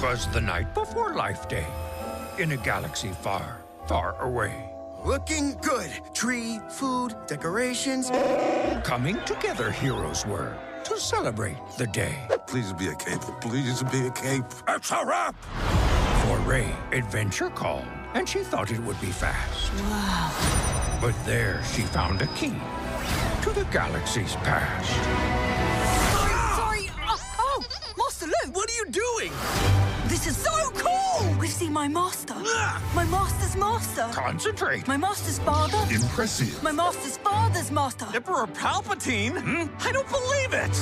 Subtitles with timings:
[0.00, 1.66] 'Twas the night before Life Day,
[2.38, 4.72] in a galaxy far, far away.
[5.04, 5.90] Looking good.
[6.14, 8.08] Tree, food, decorations.
[8.82, 12.16] Coming together, heroes were to celebrate the day.
[12.46, 13.20] Please be a cape.
[13.42, 14.44] Please be a cape.
[14.68, 15.34] It's a wrap!
[16.24, 19.70] For Rey, adventure called, and she thought it would be fast.
[19.82, 20.98] Wow.
[21.02, 22.54] But there she found a key
[23.42, 25.39] to the galaxy's past.
[30.22, 31.34] This is so cool.
[31.38, 32.34] We've seen my master.
[32.94, 34.06] My master's master.
[34.12, 34.86] Concentrate.
[34.86, 35.78] My master's father.
[35.90, 36.62] Impressive.
[36.62, 38.06] My master's father's master.
[38.14, 39.40] Emperor Palpatine?
[39.40, 39.74] Hmm?
[39.80, 40.76] I don't believe it.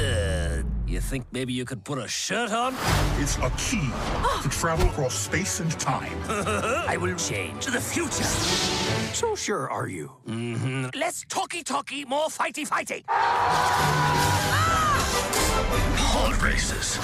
[0.00, 2.74] Uh, you think maybe you could put a shirt on?
[3.18, 3.90] It's a key
[4.42, 6.16] to travel across space and time.
[6.88, 8.24] I will change the future.
[9.12, 10.10] So sure are you?
[10.26, 10.98] Mm-hmm.
[10.98, 13.04] Less talky talky, more fighty fighty.
[15.98, 16.96] Pod races.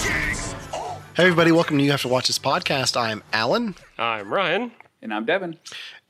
[1.16, 2.94] Hey, everybody, welcome to You Have to Watch This podcast.
[2.94, 4.72] I'm Alan, I'm Ryan.
[5.00, 5.58] And I'm Devin.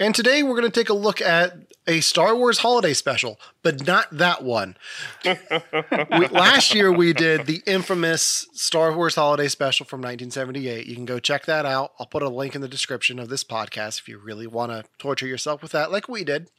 [0.01, 1.55] and today we're going to take a look at
[1.87, 4.77] a Star Wars holiday special, but not that one.
[5.25, 10.87] we, last year we did the infamous Star Wars holiday special from 1978.
[10.87, 11.93] You can go check that out.
[12.01, 14.83] I'll put a link in the description of this podcast if you really want to
[14.99, 16.51] torture yourself with that, like we did.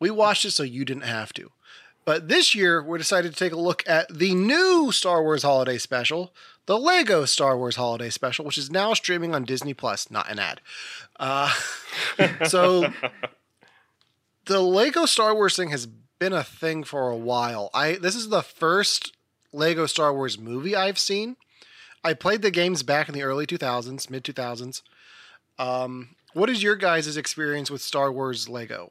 [0.00, 1.50] We watched it so you didn't have to.
[2.04, 5.78] But this year, we decided to take a look at the new Star Wars Holiday
[5.78, 6.34] Special,
[6.66, 10.10] the Lego Star Wars Holiday Special, which is now streaming on Disney Plus.
[10.10, 10.60] Not an ad.
[11.18, 11.52] Uh,
[12.46, 12.92] so,
[14.44, 15.86] the Lego Star Wars thing has
[16.18, 17.70] been a thing for a while.
[17.72, 19.16] I this is the first
[19.52, 21.36] Lego Star Wars movie I've seen.
[22.02, 24.82] I played the games back in the early 2000s, mid 2000s.
[25.58, 28.90] Um, what is your guys' experience with Star Wars Lego?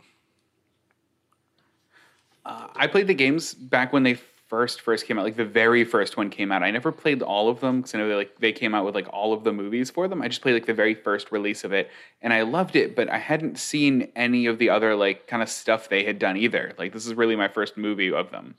[2.46, 4.18] Uh, I played the games back when they
[4.54, 6.62] first first came out, like the very first one came out.
[6.62, 8.94] I never played all of them because I know they like they came out with
[8.94, 10.22] like all of the movies for them.
[10.22, 11.90] I just played like the very first release of it,
[12.22, 12.96] and I loved it.
[12.96, 16.38] But I hadn't seen any of the other like kind of stuff they had done
[16.38, 16.74] either.
[16.78, 18.53] Like this is really my first movie of them.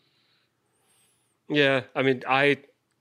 [1.48, 2.58] Yeah, I mean, I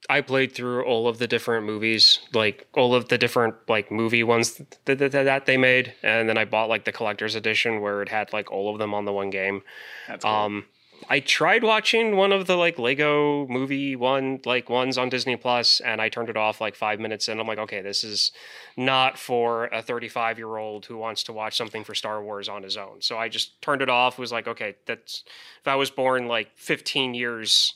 [0.10, 4.24] I played through all of the different movies, like all of the different like movie
[4.24, 8.02] ones that, that, that they made, and then I bought like the collector's edition where
[8.02, 9.64] it had like all of them on the one game.
[10.08, 10.32] That's cool.
[10.32, 10.66] Um,
[11.10, 15.80] I tried watching one of the like Lego movie one like ones on Disney Plus,
[15.80, 17.40] and I turned it off like five minutes in.
[17.40, 18.32] I'm like, okay, this is
[18.78, 22.64] not for a 35 year old who wants to watch something for Star Wars on
[22.64, 23.02] his own.
[23.02, 24.18] So I just turned it off.
[24.18, 25.24] Was like, okay, that's
[25.60, 27.76] if I was born like 15 years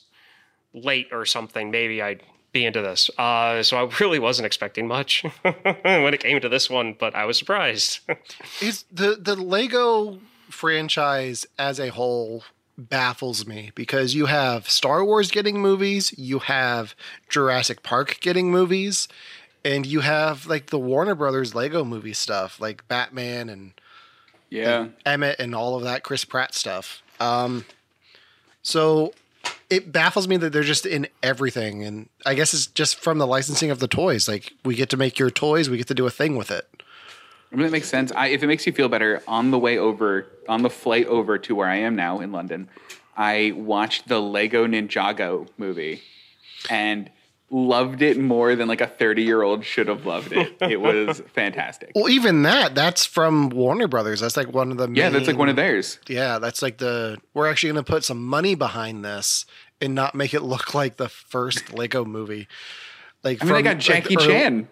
[0.72, 3.10] late or something, maybe I'd be into this.
[3.18, 7.24] Uh, so I really wasn't expecting much when it came to this one, but I
[7.24, 8.00] was surprised.
[8.60, 10.18] is the the Lego
[10.50, 12.42] franchise as a whole
[12.78, 16.94] baffles me because you have Star Wars getting movies, you have
[17.28, 19.08] Jurassic Park getting movies,
[19.64, 23.72] and you have like the Warner Brothers Lego movie stuff, like Batman and
[24.48, 27.02] yeah, Emmett and all of that Chris Pratt stuff.
[27.20, 27.66] Um,
[28.62, 29.12] so
[29.68, 33.26] it baffles me that they're just in everything, and I guess it's just from the
[33.26, 34.28] licensing of the toys.
[34.28, 36.66] Like we get to make your toys, we get to do a thing with it.
[37.52, 38.12] I mean, that makes sense.
[38.12, 41.38] I, if it makes you feel better, on the way over, on the flight over
[41.38, 42.68] to where I am now in London,
[43.16, 46.02] I watched the Lego Ninjago movie
[46.68, 47.10] and
[47.50, 50.56] loved it more than like a 30 year old should have loved it.
[50.60, 51.92] It was fantastic.
[51.94, 54.20] Well, even that, that's from Warner Brothers.
[54.20, 55.98] That's like one of the Yeah, that's like one of theirs.
[56.06, 59.46] Yeah, that's like the we're actually going to put some money behind this
[59.80, 62.46] and not make it look like the first Lego movie.
[63.24, 64.68] Like I mean, they from, got like, Jackie early- Chan.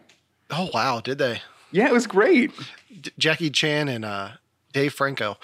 [0.51, 1.41] Oh wow, did they?
[1.73, 2.53] Yeah, it was great.
[3.01, 4.31] D- Jackie Chan and uh,
[4.73, 5.37] Dave Franco.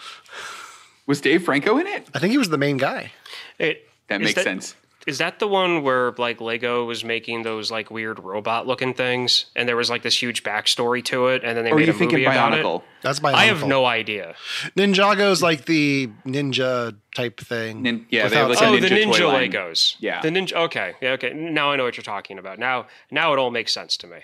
[1.06, 2.08] Was Dave Franco in it?
[2.14, 3.12] I think he was the main guy.
[3.58, 4.76] It, That is makes sense.
[5.06, 9.46] Is that the one where like Lego was making those like weird robot looking things,
[9.56, 11.94] and there was like this huge backstory to it, and then they Or made you
[11.94, 12.82] a thinking movie about it?
[13.02, 13.32] That's my.
[13.32, 14.34] I have no idea.
[14.76, 17.82] Ninjago's like the ninja type thing.
[17.82, 19.50] Nin- yeah, they have, without like, a oh, the ninja Ninja toy line.
[19.50, 19.96] Legos.
[19.98, 20.20] Yeah.
[20.20, 20.52] the Ninja.
[20.52, 21.32] Okay, yeah, okay.
[21.32, 22.58] Now I know what you're talking about.
[22.58, 24.18] Now, now it all makes sense to me.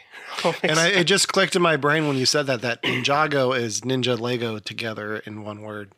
[0.63, 3.81] And I, it just clicked in my brain when you said that that Ninjago is
[3.81, 5.93] Ninja Lego together in one word.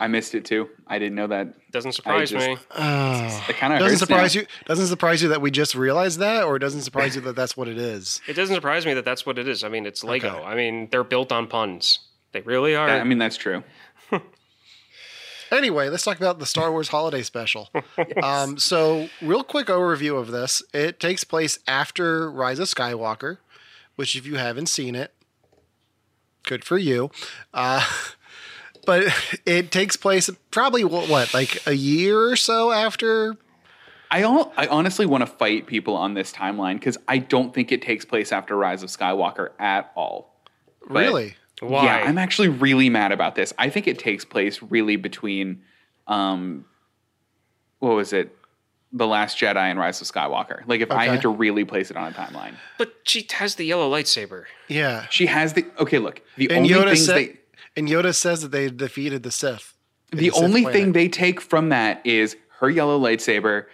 [0.00, 0.68] I missed it too.
[0.86, 1.70] I didn't know that.
[1.70, 2.56] Doesn't surprise just- me.
[2.74, 3.44] Oh.
[3.48, 4.40] It kind of Doesn't hurts surprise now.
[4.40, 4.46] you.
[4.64, 7.56] Doesn't surprise you that we just realized that, or it doesn't surprise you that that's
[7.56, 8.20] what it is.
[8.28, 9.62] It doesn't surprise me that that's what it is.
[9.62, 10.28] I mean, it's Lego.
[10.36, 10.44] Okay.
[10.44, 12.00] I mean, they're built on puns.
[12.32, 12.88] They really are.
[12.88, 13.62] I mean, that's true.
[15.52, 17.68] Anyway, let's talk about the Star Wars Holiday Special.
[18.22, 23.38] um, so, real quick overview of this: it takes place after Rise of Skywalker,
[23.96, 25.12] which, if you haven't seen it,
[26.44, 27.10] good for you.
[27.52, 27.84] Uh,
[28.86, 29.04] but
[29.46, 33.36] it takes place probably what, what, like a year or so after
[34.10, 37.70] I all, I honestly want to fight people on this timeline because I don't think
[37.70, 40.34] it takes place after Rise of Skywalker at all.
[40.86, 41.36] But- really?
[41.60, 41.84] Why?
[41.84, 43.52] Yeah, I'm actually really mad about this.
[43.58, 45.60] I think it takes place really between,
[46.06, 46.64] um,
[47.80, 48.34] what was it,
[48.94, 50.62] The Last Jedi and Rise of Skywalker.
[50.66, 53.64] Like if I had to really place it on a timeline, but she has the
[53.64, 54.44] yellow lightsaber.
[54.68, 55.06] Yeah.
[55.10, 55.98] she has the okay.
[55.98, 57.39] Look, the And only Yoda things said, they
[57.76, 59.74] and Yoda says that they defeated the Sith.
[60.12, 60.72] in the only planet.
[60.80, 63.66] thing they take from that is her yellow lightsaber,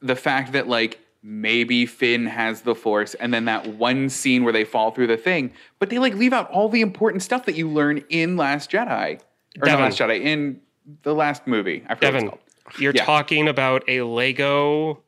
[0.00, 4.52] the fact that like maybe Finn has the Force, and then that one scene where
[4.52, 7.54] they fall through the thing, but they like leave out all the important stuff that
[7.54, 9.20] you learn in Last Jedi or
[9.58, 9.84] not Devin.
[9.84, 10.60] Last Jedi in
[11.04, 11.84] the last movie.
[11.88, 12.80] I forgot what it's Devin, called.
[12.80, 13.04] you're Yeah.
[13.04, 15.02] talking about a Lego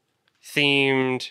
[0.44, 1.30] themed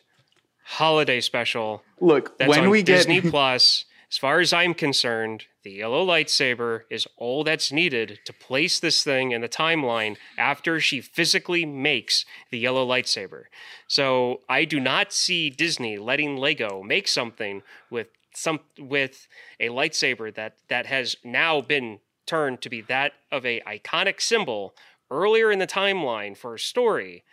[0.66, 3.86] holiday special Look, that's when on we get Disney Plus.
[4.14, 9.04] As far as I'm concerned, the yellow lightsaber is all that's needed to place this
[9.04, 13.46] thing in the timeline after she physically makes the yellow lightsaber.
[13.88, 19.28] So I do not see Disney letting Lego make something with some with
[19.60, 24.76] a lightsaber that that has now been turned to be that of a iconic symbol
[25.10, 27.24] earlier in the timeline for a story.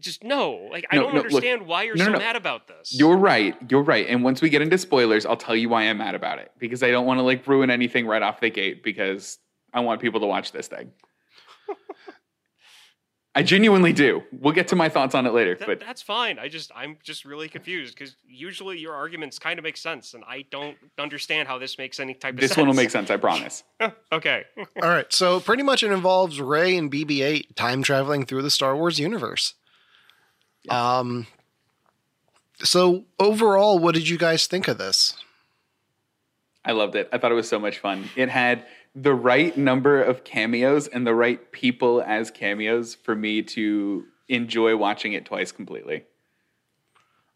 [0.00, 1.26] Just no, like I don't no, look.
[1.26, 2.24] understand why you're No, so no, no.
[2.24, 2.94] mad about this.
[2.98, 3.54] You're right.
[3.70, 4.06] You're right.
[4.08, 6.82] And once we get into spoilers, I'll tell you why I'm mad about it because
[6.82, 9.38] I don't want to like ruin anything right off the gate because
[9.74, 10.92] I want people to watch this thing.
[13.34, 14.22] I genuinely do.
[14.30, 16.38] We'll get to my thoughts on it later, That- but that's fine.
[16.38, 20.22] I just I'm just really confused because usually your arguments kind of make sense, and
[20.28, 22.40] I don't understand how this makes any type of sense.
[22.40, 22.58] this sense.
[22.58, 23.62] one will make sense, I promise.
[24.12, 24.44] okay.
[24.82, 25.10] All right.
[25.10, 29.54] So pretty much it involves Rey and BB-8 time traveling through the Star Wars universe.
[30.68, 31.26] Um.
[32.60, 35.16] So overall, what did you guys think of this?
[36.64, 37.08] I loved it.
[37.12, 38.08] I thought it was so much fun.
[38.14, 38.64] It had
[38.94, 44.76] the right number of cameos and the right people as cameos for me to enjoy
[44.76, 46.04] watching it twice completely.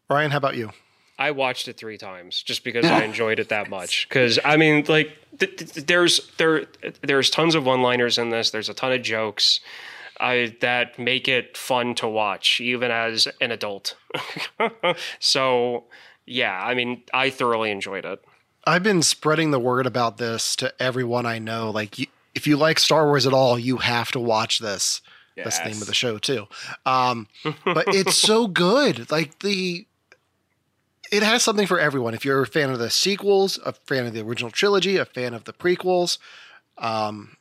[0.09, 0.71] Ryan, how about you?
[1.19, 4.07] I watched it three times just because I enjoyed it that much.
[4.07, 6.65] Because I mean, like, th- th- there's there
[7.01, 8.51] there's tons of one-liners in this.
[8.51, 9.59] There's a ton of jokes
[10.19, 13.95] I, that make it fun to watch, even as an adult.
[15.19, 15.85] so,
[16.25, 18.23] yeah, I mean, I thoroughly enjoyed it.
[18.65, 21.69] I've been spreading the word about this to everyone I know.
[21.71, 25.01] Like, you, if you like Star Wars at all, you have to watch this.
[25.43, 26.47] That's the name of the show too.
[26.85, 27.27] Um,
[27.63, 29.11] but it's so good.
[29.11, 29.85] Like the,
[31.11, 32.13] it has something for everyone.
[32.13, 35.33] If you're a fan of the sequels, a fan of the original trilogy, a fan
[35.33, 36.17] of the prequels,
[36.77, 37.36] um,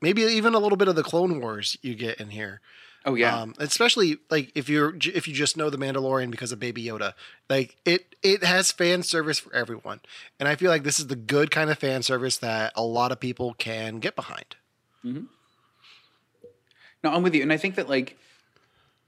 [0.00, 2.60] maybe even a little bit of the Clone Wars you get in here.
[3.04, 3.40] Oh yeah.
[3.40, 7.14] Um, especially like if you're if you just know the Mandalorian because of Baby Yoda,
[7.48, 10.00] like it it has fan service for everyone,
[10.38, 13.12] and I feel like this is the good kind of fan service that a lot
[13.12, 14.56] of people can get behind.
[15.04, 15.24] Mm-hmm.
[17.04, 18.18] No, I'm with you, and I think that like,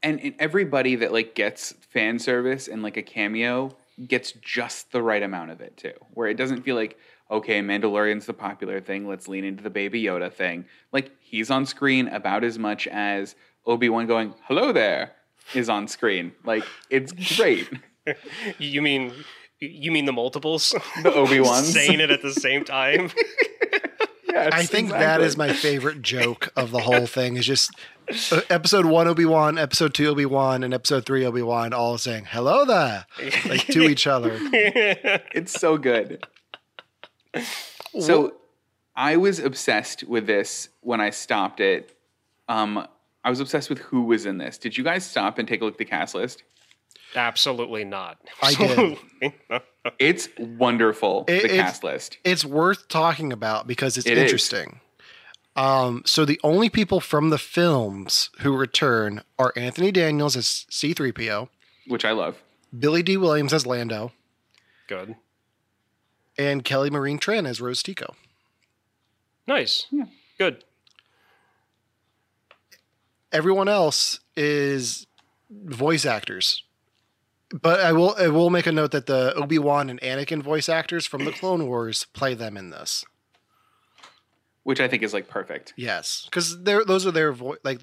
[0.03, 3.77] and, and everybody that like gets fan service and like a cameo
[4.07, 6.97] gets just the right amount of it too, where it doesn't feel like
[7.31, 10.65] okay, Mandalorian's the popular thing, let's lean into the Baby Yoda thing.
[10.93, 13.35] Like he's on screen about as much as
[13.67, 15.13] Obi Wan going hello there
[15.55, 16.33] is on screen.
[16.45, 17.69] Like it's great.
[18.59, 19.13] You mean
[19.61, 20.75] you mean the multiples?
[21.03, 21.69] The Obi-Wans.
[21.73, 23.11] saying it at the same time.
[24.33, 27.37] Yes, I think that is my favorite joke of the whole thing.
[27.37, 27.73] Is just
[28.31, 31.99] uh, episode one Obi Wan, episode two Obi Wan, and episode three Obi Wan all
[31.99, 33.07] saying hello there,
[33.49, 34.39] like to each other.
[34.41, 36.25] It's so good.
[38.01, 38.35] So
[38.97, 41.97] I was obsessed with this when I stopped it.
[42.49, 42.87] Um,
[43.25, 44.59] I was obsessed with who was in this.
[44.59, 46.43] Did you guys stop and take a look at the cast list?
[47.15, 48.19] Absolutely not.
[48.43, 48.99] I did.
[49.21, 49.33] did.
[49.99, 52.19] It's wonderful, It- the it's- cast list.
[52.25, 54.25] It's worth talking about because it's It is.
[54.25, 54.81] interesting.
[55.57, 61.49] Um, so the only people from the films who return are Anthony Daniels as C3PO,
[61.89, 62.41] Which I love.
[62.79, 64.13] Billy Dee Williams as Lando,
[64.87, 65.17] Good.
[66.39, 68.15] And Kelly Marie Tran as Rose Tico.
[69.47, 69.87] Nice.
[70.39, 70.65] Good.
[73.33, 75.07] Everyone else is
[75.51, 76.65] voice actors.
[77.53, 80.69] But I will I will make a note that the Obi Wan and Anakin voice
[80.69, 83.05] actors from the Clone Wars play them in this.
[84.63, 85.73] Which I think is like perfect.
[85.77, 87.59] Yes, because they're those are their voice.
[87.65, 87.81] Like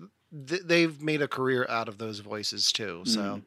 [0.47, 3.01] th- they've made a career out of those voices too.
[3.03, 3.41] So,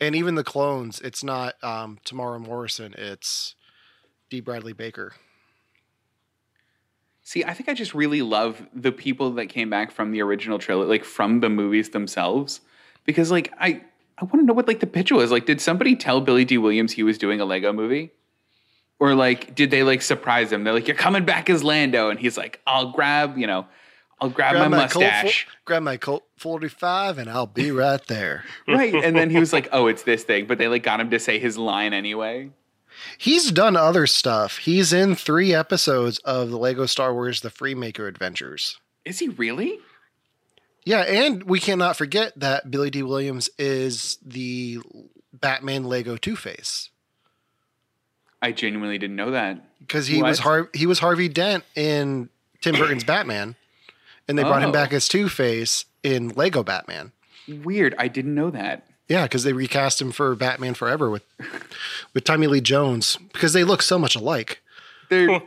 [0.00, 2.94] and even the clones, it's not um, Temuera Morrison.
[2.96, 3.56] It's
[4.30, 4.40] D.
[4.40, 5.14] Bradley Baker.
[7.22, 10.58] See, I think I just really love the people that came back from the original
[10.58, 12.60] trilogy, like from the movies themselves,
[13.04, 13.82] because like I
[14.18, 15.30] I want to know what like the pitch was.
[15.30, 18.12] Like, did somebody tell Billy Dee Williams he was doing a Lego movie,
[19.00, 20.62] or like did they like surprise him?
[20.62, 23.66] They're like, "You're coming back as Lando," and he's like, "I'll grab," you know.
[24.18, 25.46] I'll grab, Grab my, Colt fo- mustache.
[25.66, 28.44] grab my Colt 45 and I'll be right there.
[28.66, 28.94] right.
[28.94, 30.46] And then he was like, oh, it's this thing.
[30.46, 32.50] But they like got him to say his line anyway.
[33.18, 34.58] He's done other stuff.
[34.58, 38.78] He's in three episodes of the Lego Star Wars The Freemaker Adventures.
[39.04, 39.78] Is he really?
[40.84, 44.78] Yeah, and we cannot forget that Billy Dee Williams is the
[45.32, 46.90] Batman Lego Two Face
[48.42, 49.64] I genuinely didn't know that.
[49.80, 52.28] because he was Har- he was Harvey Dent in
[52.60, 53.56] Tim Burton's Batman,
[54.28, 54.72] and they brought him Oh.
[54.72, 57.12] back as Two Face in Lego Batman.
[57.48, 57.94] Weird.
[57.98, 58.86] I didn't know that.
[59.08, 61.24] Yeah, because they recast him for Batman Forever with
[62.14, 64.62] with Tommy Lee Jones because they look so much alike.
[65.10, 65.40] They're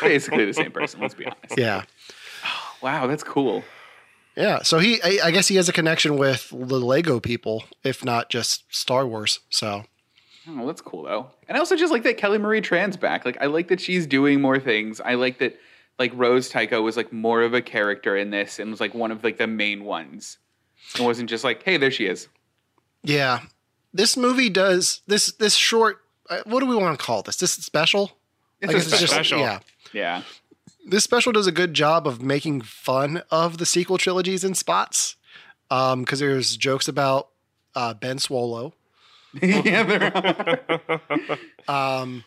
[0.00, 1.00] basically the same person.
[1.00, 1.40] Let's be honest.
[1.58, 1.82] Yeah,
[2.82, 3.64] Wow, that's cool.
[4.36, 4.62] yeah.
[4.62, 8.30] So he, I, I guess he has a connection with the Lego people, if not
[8.30, 9.40] just Star Wars.
[9.50, 9.84] So
[10.48, 11.30] Oh, that's cool though.
[11.48, 13.24] And I also just like that Kelly Marie Tran's back.
[13.24, 15.00] Like I like that she's doing more things.
[15.00, 15.58] I like that
[15.98, 19.10] like Rose Tico was like more of a character in this and was like one
[19.10, 20.38] of like the main ones.
[20.94, 22.28] It wasn't just like, hey, there she is.
[23.06, 23.40] Yeah,
[23.94, 25.98] this movie does this this short.
[26.28, 27.36] uh, What do we want to call this?
[27.36, 28.12] This special?
[28.60, 29.38] It's I a guess it's just- special.
[29.38, 29.60] yeah.
[29.92, 30.22] Yeah.
[30.88, 35.16] This special does a good job of making fun of the sequel trilogies in spots,
[35.68, 37.28] because there's jokes about
[37.74, 38.72] uh, Ben Solo.
[39.42, 40.60] yeah, they're
[41.68, 42.24] Um,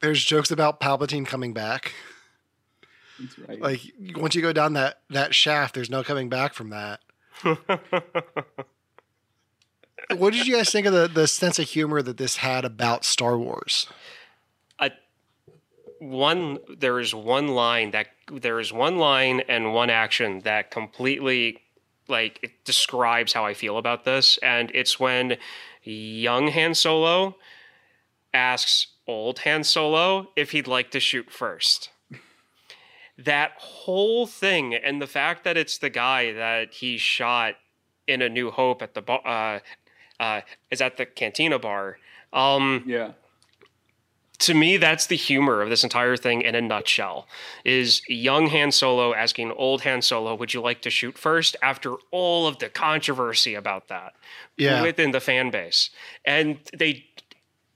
[0.00, 1.92] there's jokes about Palpatine coming back.
[3.18, 3.60] That's right.
[3.60, 3.80] Like
[4.16, 7.00] once you go down that that shaft, there's no coming back from that.
[10.18, 13.04] what did you guys think of the the sense of humor that this had about
[13.04, 13.86] Star Wars?
[14.78, 14.90] I,
[15.98, 21.60] one there is one line that there is one line and one action that completely
[22.08, 25.36] like it describes how I feel about this, and it's when
[25.82, 27.36] young Han Solo
[28.32, 31.90] asks old Han Solo if he'd like to shoot first.
[33.16, 37.54] That whole thing, and the fact that it's the guy that he shot
[38.08, 39.60] in A New Hope at the bar, uh,
[40.20, 40.40] uh,
[40.70, 41.98] is at the Cantina bar.
[42.32, 43.12] Um, yeah.
[44.40, 47.28] to me that's the humor of this entire thing in a nutshell
[47.64, 51.94] is young han solo asking old han solo would you like to shoot first after
[52.10, 54.14] all of the controversy about that
[54.56, 54.82] Yeah.
[54.82, 55.90] within the fan base
[56.24, 57.04] and they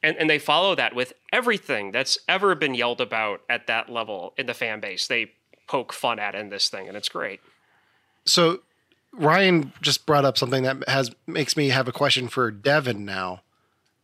[0.03, 4.35] and, and they follow that with everything that's ever been yelled about at that level
[4.37, 5.31] in the fan base they
[5.69, 7.39] poke fun at in this thing and it's great
[8.27, 8.63] So
[9.19, 13.43] Ryan just brought up something that has makes me have a question for Devin now.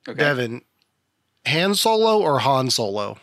[0.08, 0.18] Okay.
[0.18, 0.62] Devin,
[1.46, 3.18] Han Solo or Han Solo?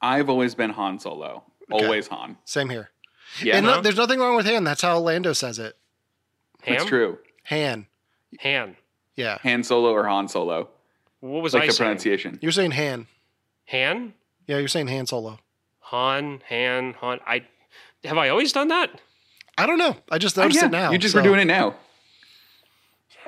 [0.00, 1.42] I've always been Han Solo.
[1.70, 2.36] Always Han.
[2.44, 2.90] Same here.
[3.42, 3.56] Yeah.
[3.56, 4.64] and no, there's nothing wrong with Han.
[4.64, 5.76] That's how Lando says it.
[6.64, 6.86] That's Ham?
[6.88, 7.18] true.
[7.44, 7.86] Han.
[8.40, 8.76] han
[9.16, 9.38] Yeah.
[9.42, 10.68] Han Solo or Han Solo.
[11.20, 12.38] what was like i the saying pronunciation.
[12.42, 13.06] You're saying Han.
[13.66, 14.14] han
[14.46, 15.38] Yeah, you're saying Han Solo.
[15.80, 17.42] han han han i
[18.04, 19.00] have i always done that
[19.58, 19.96] I don't know.
[20.10, 20.66] I just Oh, noticed yeah.
[20.66, 20.90] it now.
[20.92, 21.74] You just so- were doing it now.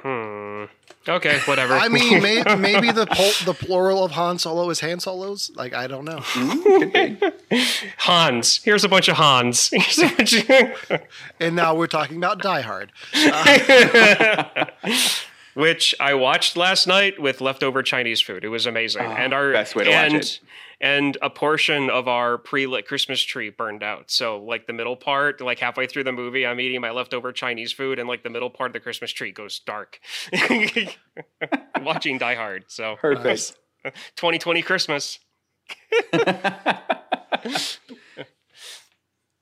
[0.02, 0.64] Hmm.
[1.08, 1.74] Okay, whatever.
[1.74, 5.50] I mean, may, maybe the pol- the plural of Han Solo is Han Solos.
[5.56, 6.20] Like I don't know.
[7.98, 8.62] Hans.
[8.62, 9.70] Here's a bunch of Hans.
[9.70, 11.00] Bunch of-
[11.40, 12.92] And now we're talking about Die Hard.
[15.54, 18.44] Which I watched last night with leftover Chinese food.
[18.44, 19.02] It was amazing.
[19.02, 20.40] and our best way to watch it.
[20.80, 24.12] And a portion of our pre-lit Christmas tree burned out.
[24.12, 27.72] So like the middle part, like halfway through the movie, I'm eating my leftover Chinese
[27.72, 29.98] food, and like the middle part of the Christmas tree goes dark.
[31.80, 32.66] Watching Die Hard.
[32.68, 33.56] So Perfect.
[34.16, 35.18] 2020 Christmas.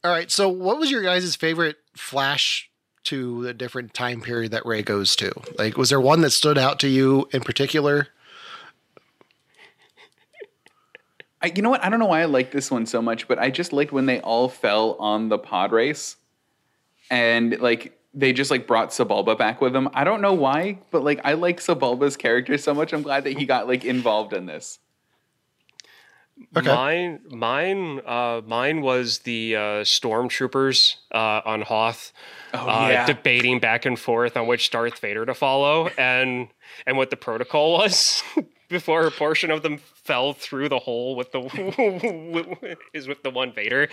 [0.05, 0.31] All right.
[0.31, 2.71] So, what was your guys' favorite flash
[3.05, 5.33] to the different time period that Rey goes to?
[5.59, 8.09] Like, was there one that stood out to you in particular?
[11.43, 11.85] I, you know what?
[11.85, 14.07] I don't know why I like this one so much, but I just liked when
[14.07, 16.17] they all fell on the pod race,
[17.11, 19.89] and like they just like brought Sebulba back with them.
[19.93, 22.93] I don't know why, but like I like Sebulba's character so much.
[22.95, 24.79] I'm glad that he got like involved in this.
[26.55, 26.67] Okay.
[26.69, 32.13] Mine, mine, uh, mine was the uh, stormtroopers uh, on Hoth,
[32.53, 33.07] Oh, uh, yeah.
[33.07, 36.49] debating back and forth on which Darth Vader to follow, and
[36.87, 38.23] and what the protocol was
[38.69, 43.53] before a portion of them fell through the hole with the is with the one
[43.53, 43.89] Vader.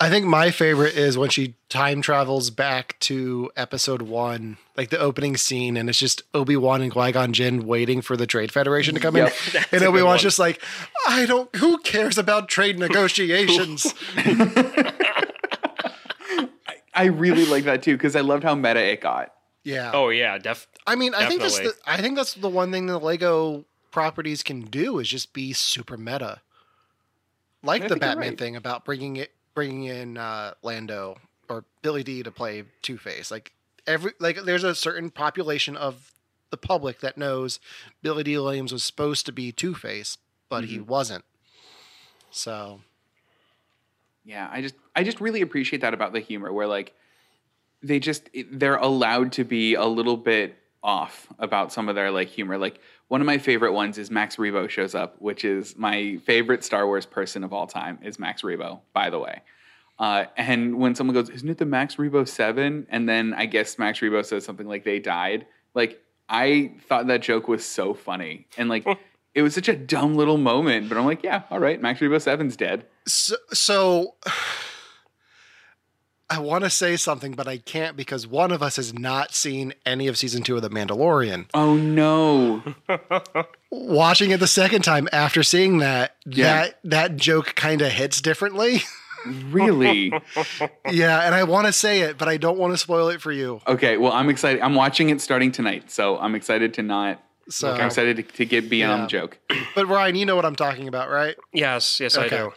[0.00, 4.98] I think my favorite is when she time travels back to episode one, like the
[4.98, 8.52] opening scene, and it's just Obi Wan and Qui Gon Jinn waiting for the Trade
[8.52, 9.32] Federation to come Yep.
[9.54, 10.62] in, and a Obi good Wan's just like,
[11.08, 11.54] I don't.
[11.56, 13.94] Who cares about trade negotiations?
[16.94, 19.32] I really like that too because I loved how meta it got.
[19.66, 19.90] Yeah.
[19.92, 20.68] oh yeah, def.
[20.86, 24.44] I mean, I think that's the, I think that's the one thing the Lego properties
[24.44, 26.40] can do is just be super meta.
[27.64, 28.38] Like I the Batman right.
[28.38, 31.16] thing about bringing it bringing in uh, Lando
[31.48, 33.32] or Billy Dee to play Two Face.
[33.32, 33.54] Like
[33.88, 36.12] every like, there's a certain population of
[36.50, 37.58] the public that knows
[38.02, 40.16] Billy Dee Williams was supposed to be Two Face,
[40.48, 41.24] but he wasn't.
[42.30, 42.82] So
[44.24, 46.94] Yeah, I just I just really appreciate that about the humor where like
[47.82, 52.28] they just they're allowed to be a little bit off about some of their like
[52.28, 52.58] humor.
[52.58, 56.64] Like one of my favorite ones is Max Rebo shows up, which is my favorite
[56.64, 59.42] Star Wars person of all time is Max Rebo, by the way.
[59.98, 62.86] Uh, and when someone goes, "Isn't it the Max Rebo 7?
[62.90, 65.46] And then I guess Max Rebo says something like they died.
[65.74, 68.46] Like I thought that joke was so funny.
[68.58, 68.86] And like
[69.34, 72.16] it was such a dumb little moment, but I'm like, yeah, all right, Max Rebo
[72.16, 72.86] 7's dead.
[73.06, 74.14] so, so
[76.28, 79.74] I want to say something, but I can't because one of us has not seen
[79.84, 81.46] any of season two of The Mandalorian.
[81.54, 82.62] Oh no.
[83.70, 86.62] Watching it the second time after seeing that, Yeah.
[86.62, 88.82] that that joke kind of hits differently.
[89.50, 90.12] really?
[90.90, 93.32] yeah, and I want to say it, but I don't want to spoil it for
[93.32, 93.60] you.
[93.66, 94.60] Okay, well, I'm excited.
[94.62, 97.22] I'm watching it starting tonight, so I'm excited to not.
[97.48, 99.04] So, I'm excited to, to get beyond Yeah.
[99.04, 99.38] the joke.
[99.76, 101.36] but Ryan, you know what I'm talking about, right?
[101.52, 102.36] Yes, yes, Okay.
[102.36, 102.52] I do.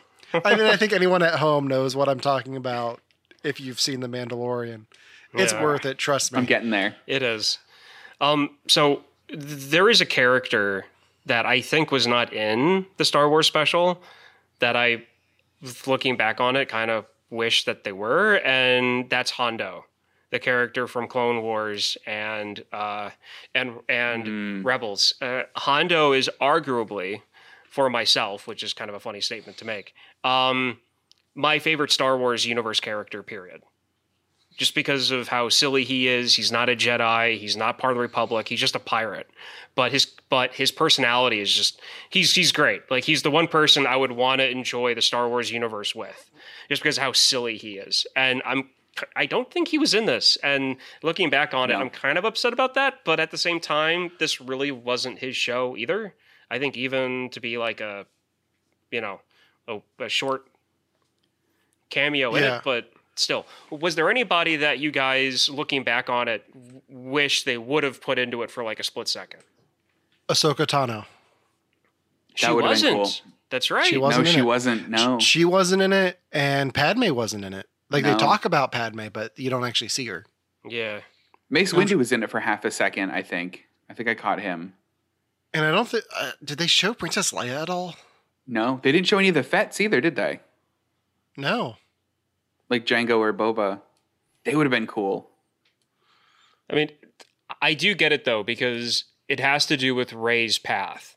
[0.46, 3.00] I mean, I think anyone at home knows what I'm talking about
[3.44, 4.86] if you've seen The Mandalorian.
[5.34, 5.64] It's Yeah.
[5.64, 6.40] worth it, trust me.
[6.40, 6.96] I'm getting there.
[7.06, 7.60] It is.
[8.20, 10.86] Um, so th- there is a character
[11.26, 14.02] that I think was not in the Star Wars special
[14.60, 15.04] that I,
[15.86, 19.86] looking back on it, kind of wish that they were, and that's Hondo,
[20.32, 23.12] the character from Clone Wars and uh,
[23.54, 25.14] and and Rebels.
[25.22, 27.22] Uh, Hondo is arguably,
[27.70, 29.94] for myself, which is kind of a funny statement to make,
[30.24, 30.80] um,
[31.40, 33.24] my favorite Star Wars universe character.
[33.24, 33.62] Period
[34.60, 36.36] just because of how silly he is.
[36.36, 37.40] He's not a Jedi.
[37.40, 38.50] He's not part of the Republic.
[38.50, 39.30] He's just a pirate.
[39.74, 42.82] But his but his personality is just he's he's great.
[42.92, 46.30] Like he's the one person I would want to enjoy the Star Wars universe with,
[46.68, 48.06] just because of how silly he is.
[48.18, 48.70] And I'm
[49.16, 50.38] I don't think he was in this.
[50.44, 53.06] And looking back on it, I'm kind of upset about that.
[53.06, 56.16] But at the same time, this really wasn't his show either.
[56.52, 58.06] I think even to be like a,
[58.92, 59.22] you know,
[59.70, 60.49] a, a short
[61.90, 62.58] cameo in Yeah.
[62.58, 66.46] it, but still, was there anybody that you guys, looking back on it,
[66.88, 69.42] wish they would have put into it for like a split second?
[70.28, 71.06] Ahsoka Tano.
[72.36, 72.96] She would've wasn't.
[72.96, 73.12] cool.
[73.50, 73.86] That's right.
[73.86, 74.44] She No, wasn't in she it.
[74.44, 74.90] wasn't.
[74.90, 75.20] No.
[75.20, 77.68] She wasn't in it, and Padme wasn't in it.
[77.90, 78.12] Like No.
[78.14, 80.26] they talk about Padme, but you don't actually see her.
[80.68, 81.00] Yeah.
[81.50, 83.66] Mace Windu was in it for half a second, I think.
[83.90, 84.74] I think I caught him.
[85.52, 87.96] And I don't think uh, did they show Princess Leia at all?
[88.46, 90.42] No, they didn't show any of the Fets either, did they?
[91.40, 91.78] No.
[92.70, 93.82] Like Django or Boba.
[94.46, 95.30] They would have been cool.
[96.70, 96.92] I mean,
[97.62, 101.16] I do get it though because it has to do with Rey's path,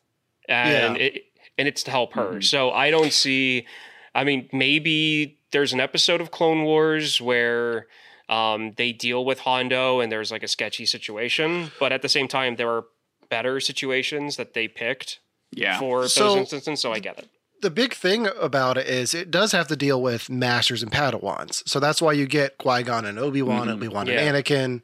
[0.48, 1.02] and Yeah.
[1.04, 1.24] it
[1.58, 2.40] and it's to help her.
[2.40, 3.66] So I don't see.
[4.14, 7.86] I mean, maybe there's an episode of Clone Wars where
[8.28, 12.28] um, they deal with Hondo and there's like a sketchy situation, but at the same
[12.28, 12.84] time, there are
[13.28, 15.18] better situations that they picked
[15.50, 15.78] Yeah.
[15.78, 16.80] for So- those instances.
[16.80, 17.28] So I get it.
[17.62, 21.66] The big thing about it is it does have to deal with masters and Padawans.
[21.68, 24.20] So that's why you get Qui Gon and Obi Wan, Obi Wan Yeah.
[24.20, 24.82] and Anakin,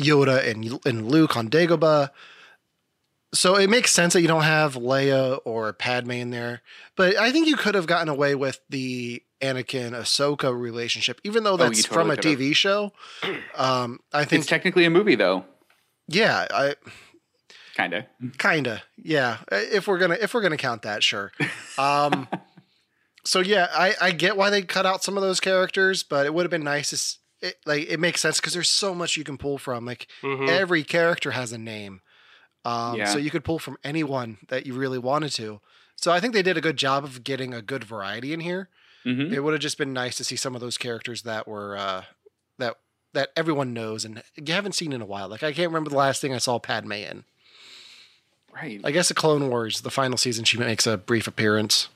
[0.00, 2.10] Yoda and and Luke on Dagobah.
[3.34, 6.60] So it makes sense that you don't have Leia or Padme in there,
[6.96, 11.54] but I think you could have gotten away with the Anakin Ahsoka relationship, even though
[11.54, 12.16] Oh, that's from a.
[12.16, 12.92] TV show.
[13.56, 15.46] Um, I think, It's technically a movie, though.
[16.08, 16.74] yeah, I
[17.76, 18.04] Kind of.
[18.38, 19.38] kinda, yeah.
[19.50, 21.32] If we're gonna if we're gonna count that, sure.
[21.78, 22.28] Um,
[23.24, 26.34] so yeah, I I get why they cut out some of those characters, but it
[26.34, 26.96] would have been nice to.
[26.96, 29.84] s- It, like it makes sense because there's so much you can pull from.
[29.86, 30.48] Like Mhm.
[30.48, 32.02] every character has a name,
[32.64, 33.06] um, Yeah.
[33.06, 35.60] so you could pull from anyone that you really wanted to.
[35.96, 38.68] So I think they did a good job of getting a good variety in here.
[39.04, 41.76] hmm It would have just been nice to see some of those characters that were
[41.76, 42.04] uh,
[42.58, 42.76] that
[43.14, 45.28] that everyone knows and you haven't seen in a while.
[45.28, 47.24] Like I can't remember the last thing I saw Padme in.
[48.54, 48.80] Right.
[48.84, 51.88] I guess the Clone Wars, the final season, she makes a brief appearance.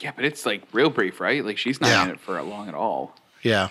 [0.00, 1.44] yeah, but it's like real brief, right?
[1.44, 2.04] Like she's not Yeah.
[2.04, 3.14] in it for long at all.
[3.42, 3.68] Yeah.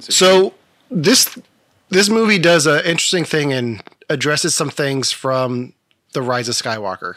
[0.00, 0.54] So, So
[0.90, 1.38] this
[1.88, 5.72] this movie does an interesting thing and addresses some things from
[6.12, 7.16] the Rise of Skywalker.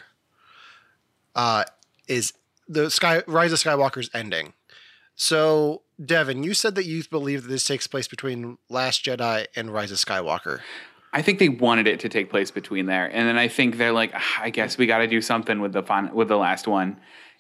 [1.35, 1.63] Uh,
[2.07, 2.33] is
[2.67, 4.53] the Sky Rise of Skywalker's ending?
[5.15, 9.71] So Devin, you said that you believe that this takes place between Last Jedi and
[9.73, 10.61] Rise of Skywalker.
[11.12, 13.91] I think they wanted it to take place between there, and then I think they're
[13.91, 16.67] like, "Ah, I guess we got to do something with the fun with the last
[16.67, 17.00] one,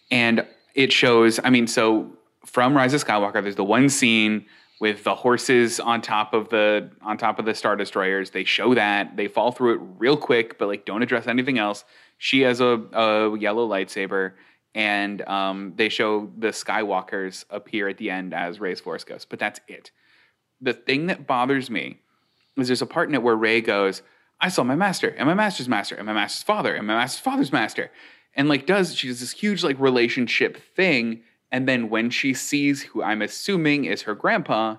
[0.09, 1.39] and it shows.
[1.43, 2.11] I mean, so
[2.45, 4.45] from Rise of Skywalker, there's the one scene
[4.79, 8.31] with the horses on top of the on top of the star destroyers.
[8.31, 11.83] They show that they fall through it real quick, but like don't address anything else.
[12.17, 14.33] She has a, a yellow lightsaber,
[14.73, 19.39] and um, they show the Skywalkers appear at the end as Rey's Force Ghost, but
[19.39, 19.91] that's it.
[20.61, 21.99] The thing that bothers me
[22.61, 24.01] is there's a part in it where Rey goes,
[24.39, 27.21] "I saw my master, and my master's master, and my master's father, and my master's
[27.21, 27.91] father's master,"
[28.35, 32.83] and like does she does this huge like relationship thing, and then when she sees
[32.83, 34.77] who I'm assuming is her grandpa,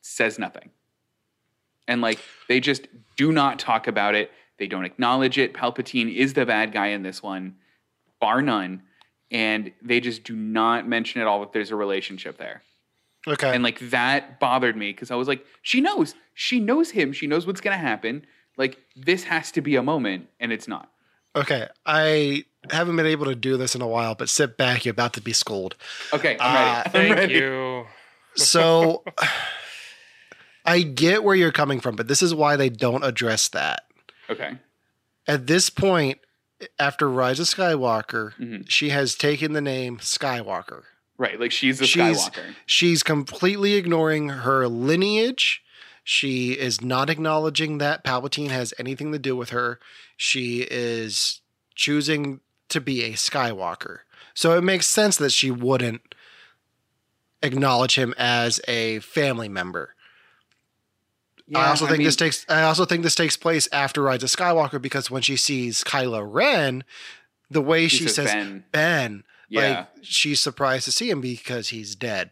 [0.00, 0.70] says nothing,
[1.88, 4.30] and like they just do not talk about it.
[4.58, 5.54] They don't acknowledge it.
[5.54, 7.56] Palpatine is the bad guy in this one,
[8.20, 8.82] bar none
[9.32, 12.62] and they just do not mention at all that there's a relationship there.
[13.26, 13.54] Okay.
[13.54, 17.26] And like that bothered me because I was like, she knows, she knows him, she
[17.26, 18.26] knows what's gonna happen.
[18.56, 20.90] Like this has to be a moment, and it's not.
[21.36, 21.68] okay.
[21.86, 24.84] I haven't been able to do this in a while, but sit back.
[24.84, 25.74] You're about to be schooled.
[26.12, 26.84] Okay, I'm Uh, ready.
[26.86, 27.34] I'm Thank ready.
[27.34, 27.86] you.
[28.36, 29.02] So
[30.64, 33.84] I get where you're coming from, but this is why they don't address that.
[34.30, 34.58] Okay.
[35.26, 36.18] At this point,
[36.78, 38.68] after Rise of Skywalker, Mhm.
[38.70, 40.82] she has taken the name Skywalker.
[41.22, 41.38] Right.
[41.38, 42.54] Like she's a she's Skywalker.
[42.66, 45.62] she's completely ignoring her lineage.
[46.02, 49.78] She is not acknowledging that Palpatine has anything to do with her.
[50.16, 51.40] She is
[51.76, 53.98] choosing to be a Skywalker.
[54.34, 56.16] So it makes sense that she wouldn't
[57.40, 59.94] acknowledge him as a family member.
[61.54, 64.82] I also think this takes I also think this takes place after Rise of Skywalker
[64.82, 66.82] because when she sees Kylo Ren,
[67.48, 68.64] the way She she, says says Ben.
[68.72, 69.68] Ben, Yeah.
[69.78, 72.30] like she's surprised to see him because he's dead.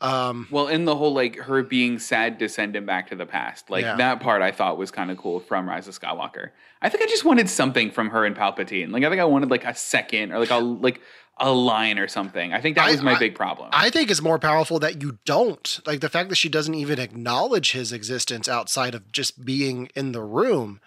[0.00, 3.26] Um, Well, in the whole like her being sad to send him back to the
[3.26, 3.96] past, like Yeah.
[3.96, 6.50] that part I thought was kind of cool from Rise of Skywalker.
[6.82, 8.90] I think I just wanted something from her and Palpatine.
[8.92, 11.00] Like I think I wanted like a second or like a like
[11.40, 12.52] a line or something.
[12.52, 13.70] I think that I- was my I- big problem.
[13.72, 16.98] I think it's more powerful that you don't like the fact that she doesn't even
[16.98, 20.80] acknowledge his existence outside of just being in the room.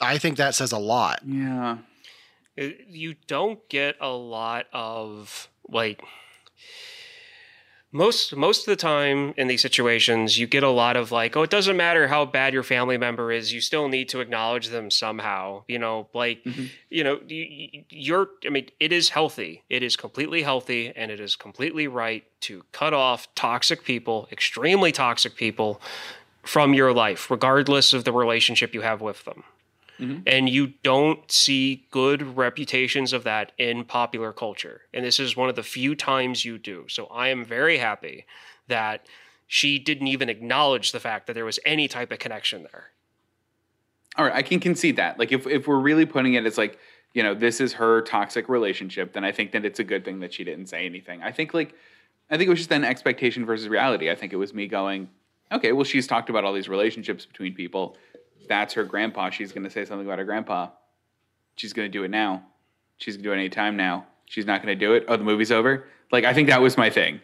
[0.00, 1.20] I think that says a lot.
[1.26, 1.78] yeah.
[2.60, 6.00] It- you don't get a lot of like
[7.92, 11.42] most most of the time in these situations you get a lot of like oh
[11.42, 14.90] it doesn't matter how bad your family member is you still need to acknowledge them
[14.90, 16.66] somehow you know like mm-hmm.
[16.88, 19.64] you know you- you're i mean it is healthy.
[19.68, 24.92] It is completely healthy and it is completely right to cut off toxic people extremely
[24.92, 25.80] toxic people
[26.44, 29.42] from your life regardless of the relationship you have with them
[30.00, 30.22] Mm-hmm.
[30.26, 34.82] and you don't see good reputations of that in popular culture.
[34.94, 36.86] And this is one of the few times you do.
[36.88, 38.24] So I am very happy
[38.68, 39.04] that
[39.46, 42.92] she didn't even acknowledge the fact that there was any type of connection there.
[44.16, 45.18] All right, I can concede that.
[45.18, 46.78] Like if if we're really putting it as like,
[47.14, 50.20] you know, this is her toxic relationship, then I think that it's a good thing
[50.20, 51.22] that she didn't say anything.
[51.22, 51.74] I think like
[52.30, 54.10] I think it was just then expectation versus reality.
[54.10, 55.08] I think it was me going,
[55.52, 57.96] okay, well she's talked about all these relationships between people.
[58.50, 59.30] That's her grandpa.
[59.30, 60.70] She's going to say something about her grandpa.
[61.54, 62.42] She's going to do it now.
[62.98, 64.06] She's going to do it anytime now.
[64.26, 65.04] She's not going to do it.
[65.06, 65.86] Oh, the movie's over.
[66.10, 67.20] Like I think that was my thing.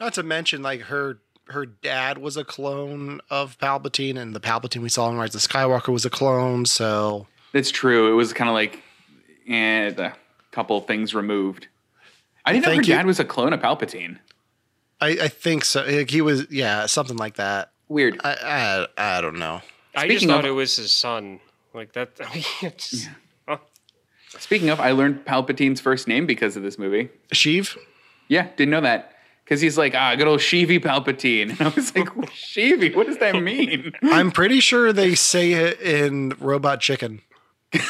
[0.00, 4.82] Not to mention like her her dad was a clone of Palpatine and the Palpatine
[4.82, 8.10] we saw in Rise of Skywalker was a clone, so That's true.
[8.10, 8.82] It was kind of like,
[9.48, 10.12] eh, a
[10.50, 11.68] couple things removed.
[12.44, 12.94] I didn't know her you.
[12.94, 14.18] dad was a clone of Palpatine.
[15.00, 15.84] I, I think so.
[15.84, 17.70] Like, he was yeah, something like that.
[17.88, 18.20] Weird.
[18.24, 19.62] I I, I don't know.
[19.94, 21.40] I just thought of- it was his son.
[21.74, 22.10] Like that.
[22.20, 23.06] I mean, it's,
[24.38, 27.10] Speaking of, I learned Palpatine's first name because of this movie.
[27.34, 27.76] Sheev?
[28.28, 29.12] Yeah, didn't know that.
[29.44, 31.50] Because he's like, ah, good old Sheevy Palpatine.
[31.50, 33.92] And I was like, Sheevy, what does that mean?
[34.02, 37.20] I'm pretty sure they say it in Robot Chicken.
[37.74, 37.82] I,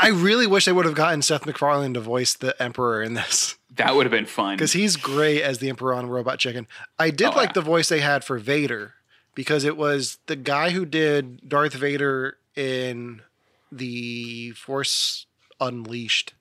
[0.00, 3.56] I really wish they would have gotten Seth MacFarlane to voice the Emperor in this
[3.76, 4.56] That would have been fun.
[4.56, 6.66] because he's great as the Emperor on Robot Chicken.
[6.98, 7.54] I did Oh, like yeah.
[7.54, 8.94] the voice they had for Vader
[9.34, 13.22] because it was the guy who did Darth Vader in
[13.70, 15.26] the Force
[15.60, 16.34] Unleashed.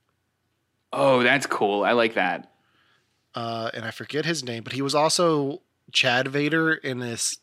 [0.94, 1.84] Oh, that's cool.
[1.84, 2.52] I like that.
[3.36, 5.62] uh, and I forget his name, but he was also
[5.94, 7.38] Chad Vader in this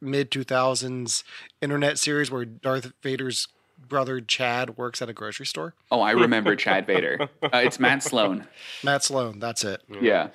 [0.00, 1.22] mid 2000s
[1.60, 5.74] internet series where Darth Vader's brother Chad works at a grocery store.
[5.90, 7.28] Oh, I remember Chad Vader.
[7.42, 8.46] Uh, it's Matt Sloan.
[8.82, 9.82] Matt Sloan, that's it.
[10.00, 10.28] Yeah.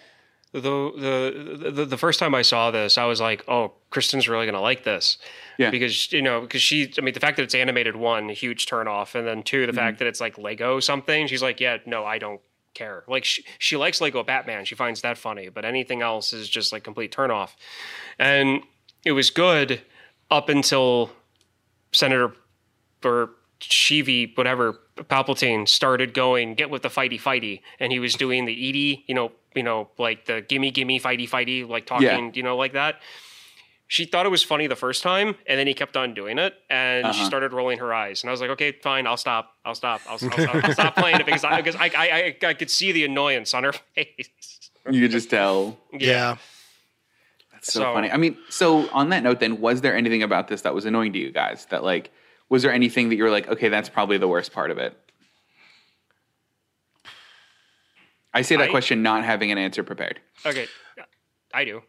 [0.54, 4.46] The, the the the first time I saw this, I was like, "Oh, Kristen's really
[4.46, 5.18] gonna like this."
[5.58, 5.70] Yeah.
[5.70, 8.88] because you know, because she, I mean, the fact that it's animated, one, huge turn
[8.88, 10.04] off, and then two, the fact mm-hmm.
[10.04, 11.28] that it's like Lego something.
[11.28, 12.42] She's like, "Yeah, no, I don't
[12.74, 16.50] care." Like she, she likes Lego Batman, she finds that funny, but anything else is
[16.50, 17.56] just like complete turn off.
[18.20, 18.62] And
[19.06, 19.82] it was good
[20.30, 21.12] up until
[21.94, 22.34] Senator
[23.04, 27.62] or Shivi, whatever, Palpatine started going, get with the fighty fighty.
[27.80, 31.30] And he was doing the Edie, you know, you know, like the gimme gimme fighty
[31.30, 32.32] fighty, like talking, Yeah.
[32.34, 33.02] you know, like that.
[33.88, 36.54] she thought it was funny the first time, and then he kept on doing it,
[36.70, 37.26] and she Uh-huh.
[37.28, 40.12] started rolling her eyes, and I was like, okay, fine, I'll stop, I'll stop, I'll,
[40.14, 42.94] I'll stop, I'll stop playing it because I because I, I I I could see
[42.94, 44.30] the annoyance on her face.
[44.90, 45.78] You could just tell.
[45.92, 46.38] Yeah.
[47.52, 48.10] That's so, So- funny.
[48.10, 51.12] I mean, so on that note, then, was there anything about this that was annoying
[51.14, 51.66] to you guys?
[51.70, 52.12] That like,
[52.50, 54.98] was there anything that you were like, okay, that's probably the worst part of it?
[58.34, 60.20] I say that I- question not having an answer prepared.
[60.46, 60.68] Okay,
[61.54, 61.82] I do.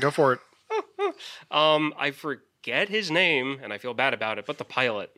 [0.00, 0.40] Go for it.
[1.50, 4.46] Um, I forget his name, and I feel bad about it.
[4.46, 5.10] But the pilot,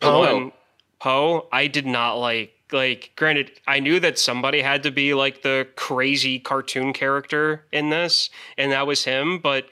[0.00, 0.52] Poe.
[0.98, 2.52] Poe, I did not like.
[2.72, 7.90] Like, granted, I knew that somebody had to be like the crazy cartoon character in
[7.90, 9.38] this, and that was him.
[9.38, 9.66] But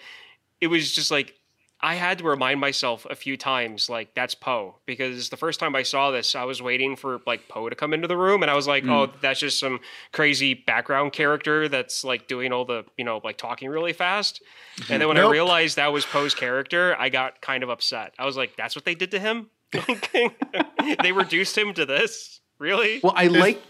[0.60, 1.34] it was just like
[1.80, 5.76] I had to remind myself a few times, like that's Poe, because the first time
[5.76, 8.50] I saw this, I was waiting for like Poe to come into the room, and
[8.50, 8.90] I was like, hmm.
[8.90, 9.78] oh, that's just some
[10.12, 14.42] crazy background character that's like doing all the, you know, like talking really fast.
[14.90, 18.12] And then when I realized that was Poe's character, I got kind of upset.
[18.18, 19.50] I was like, that's what they did to him.
[21.02, 23.00] they reduced him to this, really?
[23.02, 23.60] Well, I like.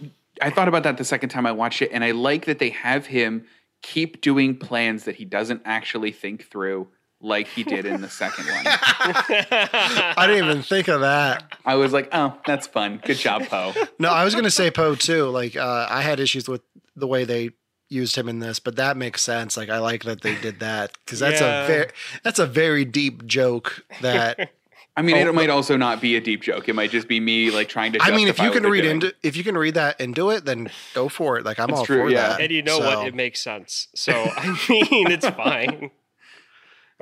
[0.41, 2.71] I thought about that the second time I watched it, and I like that they
[2.71, 3.45] have him
[3.83, 6.89] keep doing plans that he doesn't actually think through,
[7.21, 8.63] like he did in the second one.
[8.67, 11.53] I didn't even think of that.
[11.65, 13.01] I was like, oh, that's fun.
[13.05, 13.73] Good job, Poe.
[13.99, 15.25] No, I was going to say Poe too.
[15.29, 16.63] Like, uh, I had issues with
[16.97, 17.51] the way they
[17.89, 19.57] used him in this, but that makes sense.
[19.57, 21.65] Like, I like that they did that because that's Yeah.
[21.65, 21.91] a very
[22.23, 23.85] that's a very deep joke.
[24.03, 24.51] That
[24.97, 26.69] I mean, it might also not be a deep joke.
[26.69, 28.03] It might just be me like trying to.
[28.03, 28.95] I mean, if you can read doing.
[28.97, 31.45] into if you can read that into it, then go for it.
[31.45, 32.31] Like, I'm That's all true, for yeah.
[32.31, 32.41] that.
[32.41, 33.07] and you know So, what?
[33.07, 33.87] It makes sense.
[33.95, 35.91] So, I mean, it's fine.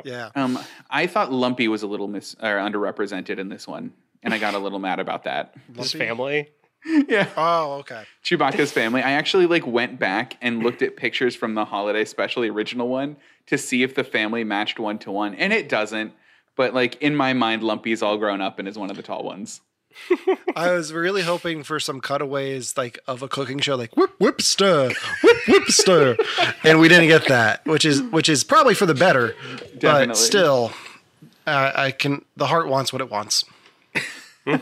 [0.05, 0.31] Yeah.
[0.35, 0.59] Um,
[0.91, 4.55] I thought Lumpy was a little mis or underrepresented in this one, and I got
[4.55, 5.55] a little mad about that.
[5.77, 6.51] His family.
[7.09, 8.05] yeah, Oh, okay.
[8.25, 9.03] Chewbacca's family.
[9.03, 12.89] I actually like went back and looked at pictures from the holiday special, the original
[12.89, 16.13] one, to see if the family matched one to one, and it doesn't.
[16.55, 19.25] But like in my mind, Lumpy's all grown up and is one of the tall
[19.25, 19.61] ones.
[20.57, 24.41] I was really hoping for some cutaways like of a cooking show, like whip whip
[24.41, 26.17] stir, whip whip stir,
[26.65, 29.35] and we didn't get that, which is which is probably for the better.
[29.79, 30.07] Definitely.
[30.07, 30.73] But still,
[31.47, 32.25] uh, I can.
[32.37, 33.45] The heart wants what it wants.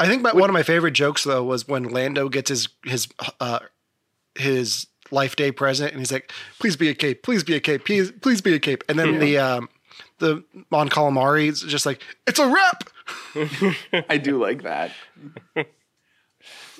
[0.00, 3.08] I think my, one of my favorite jokes though was when Lando gets his his
[3.40, 3.60] uh,
[4.34, 7.84] his life day present, and he's like, "Please be a cape, please be a cape,
[7.84, 9.68] please please be a cape," and then the um,
[10.18, 12.90] the Mon Calamari is just like, "It's a wrap."
[14.08, 14.92] I do like that.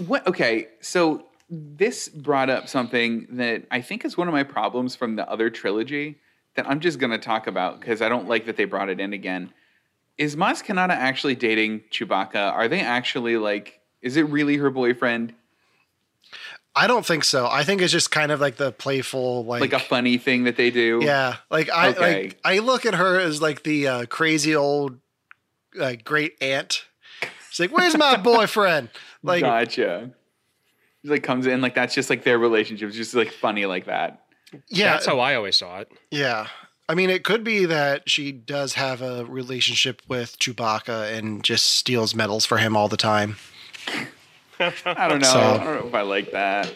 [0.07, 0.27] what?
[0.27, 5.17] Okay, so this brought up something that I think is one of my problems from
[5.17, 6.19] the other trilogy
[6.55, 9.01] that I'm just going to talk about because I don't like that they brought it
[9.01, 9.53] in again.
[10.17, 12.53] Is Maz Kanata actually dating Chewbacca?
[12.53, 13.81] Are they actually like?
[14.01, 15.35] Is it really her boyfriend?
[16.77, 17.47] I don't think so.
[17.47, 20.57] I think it's just kind of like the playful, like, Like a funny thing that
[20.57, 21.01] they do?
[21.03, 21.37] yeah.
[21.51, 22.23] Like I Okay.
[22.25, 24.99] like I look at her as like the uh, crazy old
[25.75, 26.85] like great aunt.
[27.51, 28.89] She's like, "Where's my boyfriend?"
[29.23, 30.11] Like, gotcha.
[31.03, 32.89] She like comes in like that's just like their relationship.
[32.89, 34.25] It's just like funny like that.
[34.69, 35.93] yeah, That's how I always saw it.
[36.11, 36.49] yeah.
[36.89, 41.65] I mean, it could be that she does have a relationship with Chewbacca and just
[41.65, 43.37] steals medals for him all the time.
[44.61, 45.27] I don't know.
[45.29, 46.75] So- I don't know if I like that.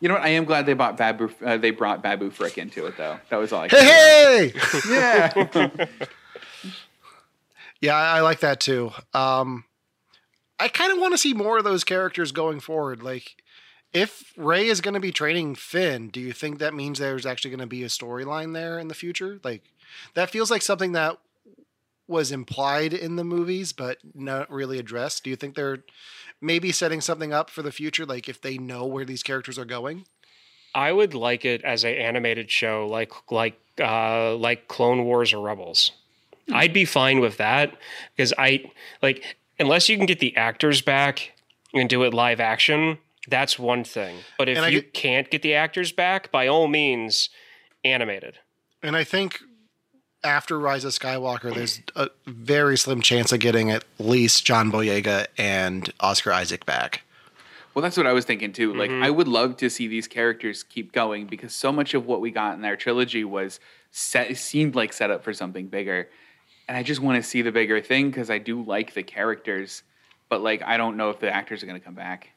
[0.00, 0.24] You know what?
[0.24, 1.30] I am glad they bought Babu.
[1.42, 3.18] Uh, they brought Babu Frick into it, though.
[3.30, 3.62] That was all.
[3.62, 4.60] I could Hey, hey!
[4.90, 5.86] Yeah.
[7.80, 8.92] Yeah, I I like that too.
[9.12, 9.64] Um,
[10.58, 13.02] I kind of want to see more of those characters going forward.
[13.02, 13.36] Like,
[13.92, 17.50] if Rey is going to be training Finn, do you think that means there's actually
[17.50, 19.38] going to be a storyline there in the future?
[19.44, 19.62] Like,
[20.14, 21.18] that feels like something that
[22.06, 25.24] was implied in the movies, but not really addressed.
[25.24, 25.84] Do you think they're
[26.44, 28.04] maybe setting something up for the future?
[28.06, 30.04] Like, if they know where these characters are going?
[30.74, 35.40] I would like it as an animated show, like like uh, like Clone Wars or
[35.40, 35.92] Rebels.
[36.52, 37.76] I'd be fine with that
[38.16, 38.70] because I
[39.02, 41.32] like unless you can get the actors back
[41.72, 42.98] and do it live action.
[43.28, 44.18] That's one thing.
[44.36, 47.30] But if I you get- can't get the actors back, by all means,
[47.84, 48.38] animated.
[48.82, 49.38] And I think
[50.24, 55.26] after Rise of Skywalker, there's a very slim chance of getting at least John Boyega
[55.38, 57.02] and Oscar Isaac back.
[57.74, 58.74] well, that's what I was thinking too.
[58.74, 59.02] Like, mm-hmm.
[59.02, 62.30] I would love to see these characters keep going because so much of what we
[62.30, 63.60] got in their trilogy was
[63.90, 66.08] set seemed like set up for something bigger,
[66.68, 69.82] and I just want to see the bigger thing because I do like the characters,
[70.28, 72.30] but like I don't know if the actors are going to come back.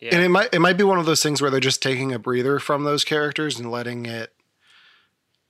[0.00, 0.10] Yeah.
[0.12, 2.18] And it might it might be one of those things where they're just taking a
[2.18, 4.32] breather from those characters and letting it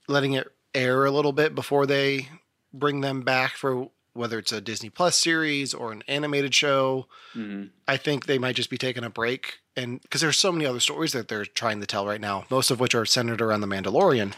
[0.07, 2.29] letting it air a little bit before they
[2.73, 7.07] bring them back for whether it's a Disney Plus series or an animated show.
[7.35, 7.67] Mm-hmm.
[7.87, 10.79] I think they might just be taking a break and because there's so many other
[10.79, 13.67] stories that they're trying to tell right now, most of which are centered around the
[13.67, 14.33] Mandalorian.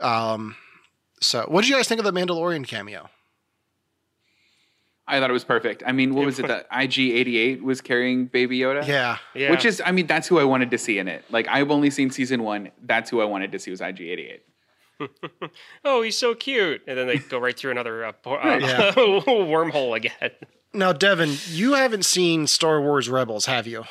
[0.00, 0.56] Um,
[1.20, 3.10] so what did you guys think of the Mandalorian cameo?
[5.08, 5.82] I thought it was perfect.
[5.86, 8.86] I mean, what was it that IG88 was carrying Baby Yoda?
[8.86, 9.50] Yeah, Yeah.
[9.50, 11.24] Which is, I mean, that's who I wanted to see in it.
[11.30, 12.70] Like, I've only seen season one.
[12.84, 14.40] That's who I wanted to see was IG88.
[15.84, 18.90] oh, he's so cute, and then they go right through another uh, por- uh, Yeah.
[18.96, 20.30] wormhole again.
[20.74, 23.84] Now, Devin, you haven't seen Star Wars Rebels, have you?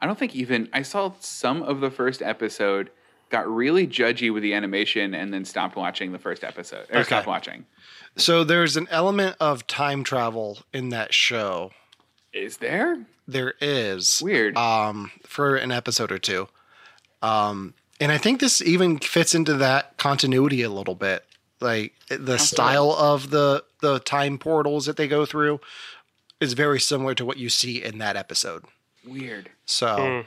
[0.00, 2.90] I don't think even I saw some of the first episode,
[3.30, 7.02] got really judgy with the animation, and then stopped watching the first episode or Okay.
[7.02, 7.66] stopped watching.
[8.18, 11.70] So there's an element of time travel in that show.
[12.32, 13.06] Is there?
[13.26, 14.56] There is Weird.
[14.56, 16.48] um, for an episode or two,
[17.22, 21.24] um, and I think this even fits into that continuity a little bit.
[21.60, 25.60] Like the style of the the time portals that they go through
[26.40, 28.64] is very similar to what you see in that episode.
[29.06, 29.50] Weird.
[29.66, 30.24] So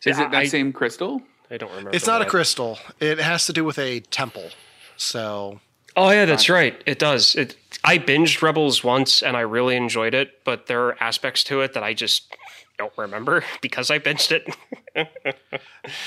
[0.00, 1.22] See, Is it that I, same crystal?
[1.50, 1.90] I don't remember.
[1.92, 2.78] it's not a crystal.
[3.00, 4.50] It has to do with a temple.
[4.96, 5.60] So
[5.98, 6.80] Oh yeah, that's right.
[6.86, 7.34] It does.
[7.34, 7.56] It.
[7.82, 11.72] I binged Rebels once and I really enjoyed it, but there are aspects to it
[11.72, 12.32] that I just
[12.78, 14.54] don't remember because I binged it.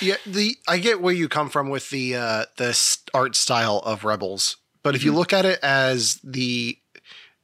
[0.01, 2.77] Yeah, the I get where you come from with the uh, the
[3.13, 6.77] art style of Rebels, but if you look at it as the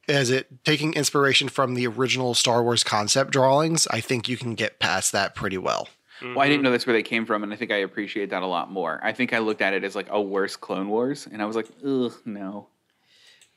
[0.08, 4.54] as it taking inspiration from the original Star Wars concept drawings, I think you can
[4.54, 5.88] get past that pretty well.
[6.22, 8.42] Well, I didn't know that's where they came from, and I think I appreciate that
[8.42, 9.00] a lot more.
[9.02, 11.56] I think I looked at it as like a worse Clone Wars, and I was
[11.56, 12.68] like, ugh, no.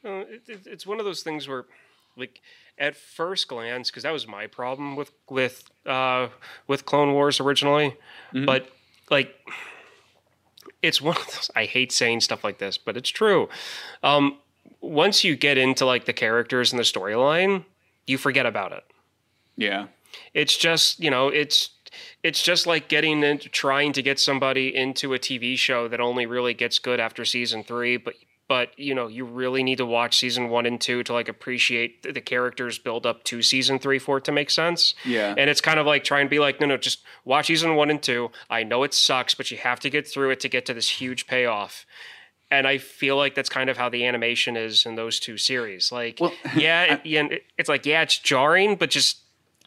[0.03, 1.65] Uh, it, it, it's one of those things where,
[2.17, 2.41] like,
[2.77, 6.27] at first glance, because that was my problem with with uh,
[6.67, 7.95] with Clone Wars originally,
[8.33, 8.67] but
[9.09, 9.35] like,
[10.81, 11.51] it's one of those.
[11.55, 13.49] I hate saying stuff like this, but it's true.
[14.03, 14.37] Um,
[14.81, 17.65] once you get into like the characters and the storyline,
[18.07, 18.83] you forget about it.
[19.57, 19.87] Yeah.
[20.33, 21.69] It's just you know it's
[22.23, 26.25] it's just like getting into trying to get somebody into a TV show that only
[26.25, 28.13] really gets good after season three, but
[28.47, 32.03] but you know you really need to watch season one and two to like appreciate
[32.03, 34.93] the- characters build up to season three for it to make sense.
[35.05, 35.33] Yeah.
[35.37, 37.89] and it's kind of like trying to be like no no just watch season one
[37.89, 38.29] and two.
[38.49, 40.89] I know it sucks, but you have to get through it to get to this
[40.89, 41.85] huge payoff.
[42.53, 45.89] And I feel like that's kind of how the animation is in those two series.
[45.89, 49.20] Like, Well, yeah, yeah, it- it's like yeah, it's jarring, but just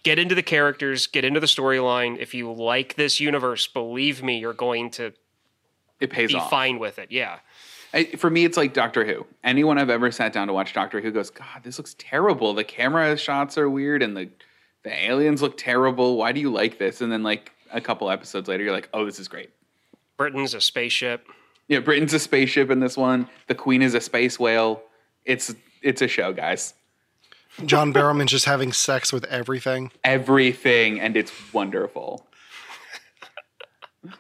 [0.05, 2.19] get into the characters, get into the storyline.
[2.19, 5.13] If you like this universe, believe me, you're going to
[6.01, 6.49] It pays be off.
[6.51, 7.11] fine with it.
[7.11, 7.41] Yeah.
[7.93, 9.27] I, for me, it's like Doctor Who.
[9.43, 12.53] Anyone I've ever sat down to watch Doctor Who goes, God, this looks terrible.
[12.55, 14.29] The camera shots are weird, and the
[14.83, 16.17] the aliens look terrible.
[16.19, 17.01] Why do you like this?
[17.01, 19.51] And then like a couple episodes later, you're like, Oh, this is great.
[20.17, 21.27] Britain's a spaceship.
[21.69, 23.29] Yeah, Britain's a spaceship in this one.
[23.47, 24.83] The Queen is a space whale.
[25.25, 26.75] It's it's a show, guys.
[27.67, 29.93] John Barrowman's just having sex with everything.
[30.03, 32.27] Everything, and it's wonderful.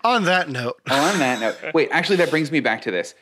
[0.03, 1.89] On that note, Oh, on that note, wait.
[1.93, 3.15] Actually, that brings me back to this.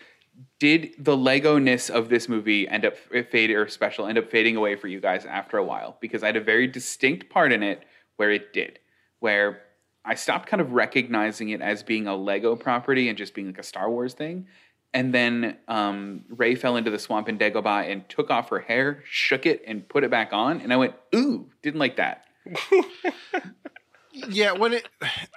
[0.60, 4.56] Did the Lego ness of this movie end up fade or special end up fading
[4.56, 5.96] away for you guys after a while?
[6.00, 7.82] Because I had a very distinct part in it
[8.16, 8.78] where it did,
[9.18, 9.62] where
[10.04, 13.58] I stopped kind of recognizing it as being a Lego property and just being like
[13.58, 14.46] a Star Wars thing.
[14.94, 19.02] And then um, Rey fell into the swamp in Dagobah and took off her hair,
[19.08, 20.60] shook it, and put it back on.
[20.60, 22.24] And I went, ooh, didn't like that.
[24.12, 24.88] yeah, when it,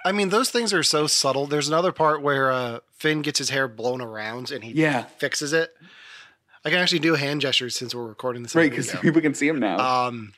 [0.04, 1.46] I mean, those things are so subtle.
[1.46, 5.04] There's another part where uh, Finn gets his hair blown around and he Yeah.
[5.04, 5.70] fixes it.
[6.64, 8.54] I can actually do hand gestures since we're recording this.
[8.54, 9.78] Right, because people can see him now.
[9.78, 10.34] Um,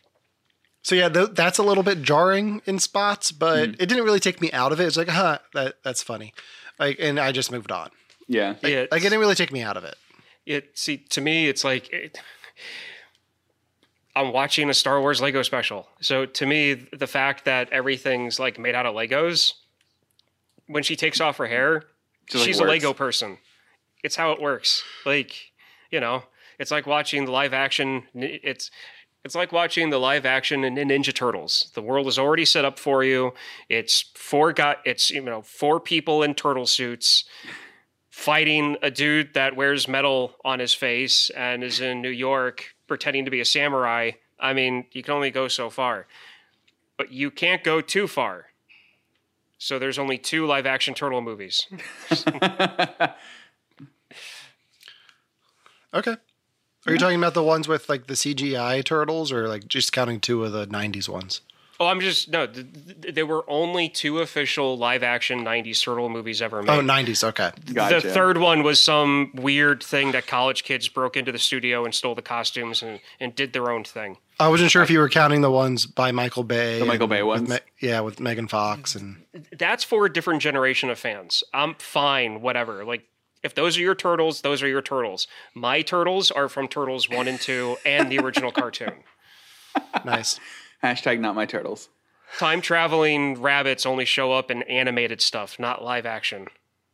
[0.82, 4.40] so yeah, th- that's a little bit jarring in spots, but it didn't really take
[4.40, 4.84] me out of it.
[4.86, 6.32] It's like, huh, that that's funny,
[6.78, 7.90] like, and I just moved on.
[8.28, 8.54] Yeah.
[8.62, 9.96] Yeah, Like, it didn't really take me out of it.
[10.46, 12.18] it see to me it's like it,
[14.16, 18.58] i'm watching a star wars lego special so to me the fact that everything's like
[18.58, 19.52] made out of legos
[20.66, 21.84] when she takes off her hair
[22.26, 23.38] Just, like, she's a lego person
[24.02, 25.52] it's how it works like
[25.90, 26.22] you know
[26.58, 28.70] it's like watching the live action it's
[29.24, 31.70] it's like watching the live action in in Ninja Turtles.
[31.74, 33.34] The world is already set up for you.
[33.68, 37.24] It's four got it's you know four people in turtle suits
[38.18, 43.24] fighting a dude that wears metal on his face and is in New York pretending
[43.24, 44.10] to be a samurai.
[44.40, 46.08] I mean, you can only go so far,
[46.96, 48.46] but you can't go too far.
[49.56, 51.68] So there's only two live action turtle movies.
[55.94, 56.16] Okay.
[56.86, 60.20] Are you talking about the ones with like the CGI turtles, or like just counting
[60.20, 61.40] two of the '90s ones?
[61.80, 62.46] Oh, I'm just no.
[62.46, 62.66] Th-
[63.02, 66.70] th- there were only two official live action '90s turtle movies ever oh, made.
[66.70, 67.22] Oh, '90s.
[67.22, 67.52] Okay.
[67.72, 68.00] Gotcha.
[68.06, 71.94] The third one was some weird thing that college kids broke into the studio and
[71.94, 74.16] stole the costumes and, and did their own thing.
[74.40, 76.80] I wasn't sure if you were counting the ones by Michael Bay.
[76.80, 77.50] The Michael and Bay with ones?
[77.50, 79.24] Me- yeah, with Megan Fox and
[79.56, 81.44] That's for a different generation of fans.
[81.54, 82.84] I'm fine, whatever.
[82.84, 83.04] Like,
[83.44, 85.28] if those are your turtles, those are your turtles.
[85.54, 88.94] My turtles are from Turtles 1 and 2 and the original cartoon.
[90.04, 90.40] nice.
[90.82, 91.88] Hashtag not my turtles.
[92.38, 96.46] Time traveling rabbits only show up in animated stuff, not live action.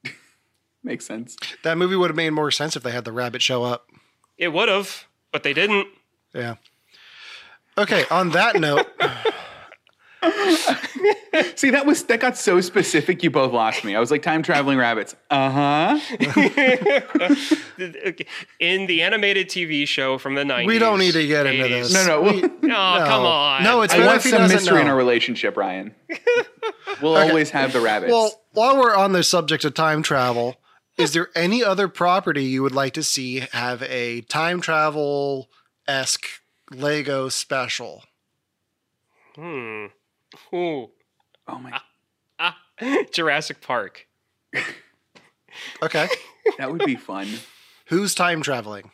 [0.83, 1.37] Makes sense.
[1.63, 3.89] That movie would have made more sense if they had the rabbit show up.
[4.39, 5.89] It would have, but they didn't.
[6.33, 6.57] Yeah.
[7.77, 8.05] Okay.
[8.11, 8.87] On that note,
[11.57, 13.23] See, that was that got so specific.
[13.23, 13.95] You both lost me.
[13.95, 15.15] I was like time traveling rabbits.
[15.31, 15.99] Uh huh.
[18.61, 20.67] In the animated TV show from the 90s.
[20.67, 21.93] we don't need to get into this.
[21.93, 22.23] No, no.
[22.23, 22.51] We- Well,
[23.03, 23.63] Oh, come on.
[23.65, 25.95] No, it's I want if he some doesn't mystery in our relationship, Ryan.
[27.03, 28.13] We'll always have the rabbits.
[28.13, 30.57] Well, while we're on the subject of time travel,
[30.97, 35.49] is there any other property you would like to see have a time travel
[35.89, 36.27] esque
[36.71, 38.05] Lego special?
[39.35, 39.87] Hmm.
[40.53, 40.91] Ooh.
[41.49, 41.81] oh my,
[42.39, 42.57] Ah.
[43.13, 44.07] Jurassic Park.
[45.83, 46.09] Okay.
[46.59, 47.29] that would be fun.
[47.87, 48.91] Who's time traveling?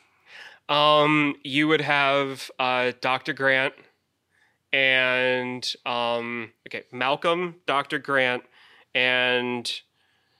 [0.68, 3.32] Um, you would have uh, Dr.
[3.32, 3.74] Grant
[4.72, 7.99] and um, okay, Malcolm, Dr.
[7.99, 8.45] Grant,
[8.95, 9.70] and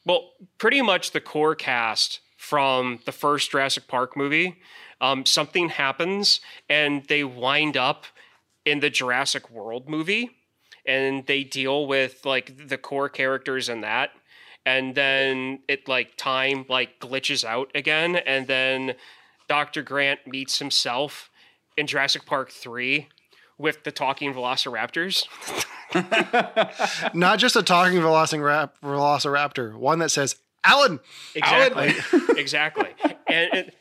[0.07, 4.59] well, pretty much the core cast from the first Jurassic Park movie.
[5.01, 8.05] Um, something happens and they wind up
[8.67, 10.31] in the Jurassic World movie,
[10.91, 14.11] and they deal with like the core characters in that.
[14.67, 18.95] And then it like time like glitches out again, and then
[19.49, 19.83] Dr.
[19.83, 21.31] Grant meets himself
[21.77, 23.09] in Jurassic Park 3
[23.57, 25.27] with the talking velociraptors.
[27.15, 31.01] Not just a talking velociraptor, velociraptor one that says, Alan!
[31.35, 31.95] Exactly.
[32.37, 32.89] exactly.
[33.29, 33.73] And, and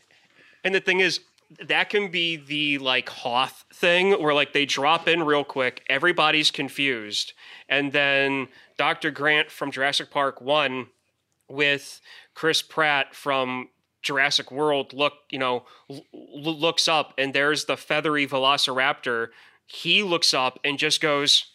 [0.63, 1.19] and the thing is
[1.67, 6.51] that can be the like Hoth thing where like they drop in real quick, everybody's
[6.51, 7.33] confused,
[7.67, 8.47] and then
[8.77, 9.11] Dr.
[9.11, 10.87] Grant from Jurassic Park 1
[11.47, 12.01] with
[12.35, 13.69] Chris Pratt from
[14.01, 19.29] Jurassic World look, you know, l- looks up and there's the feathery velociraptor.
[19.65, 21.47] He looks up and just goes,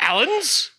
[0.00, 0.72] Allen's?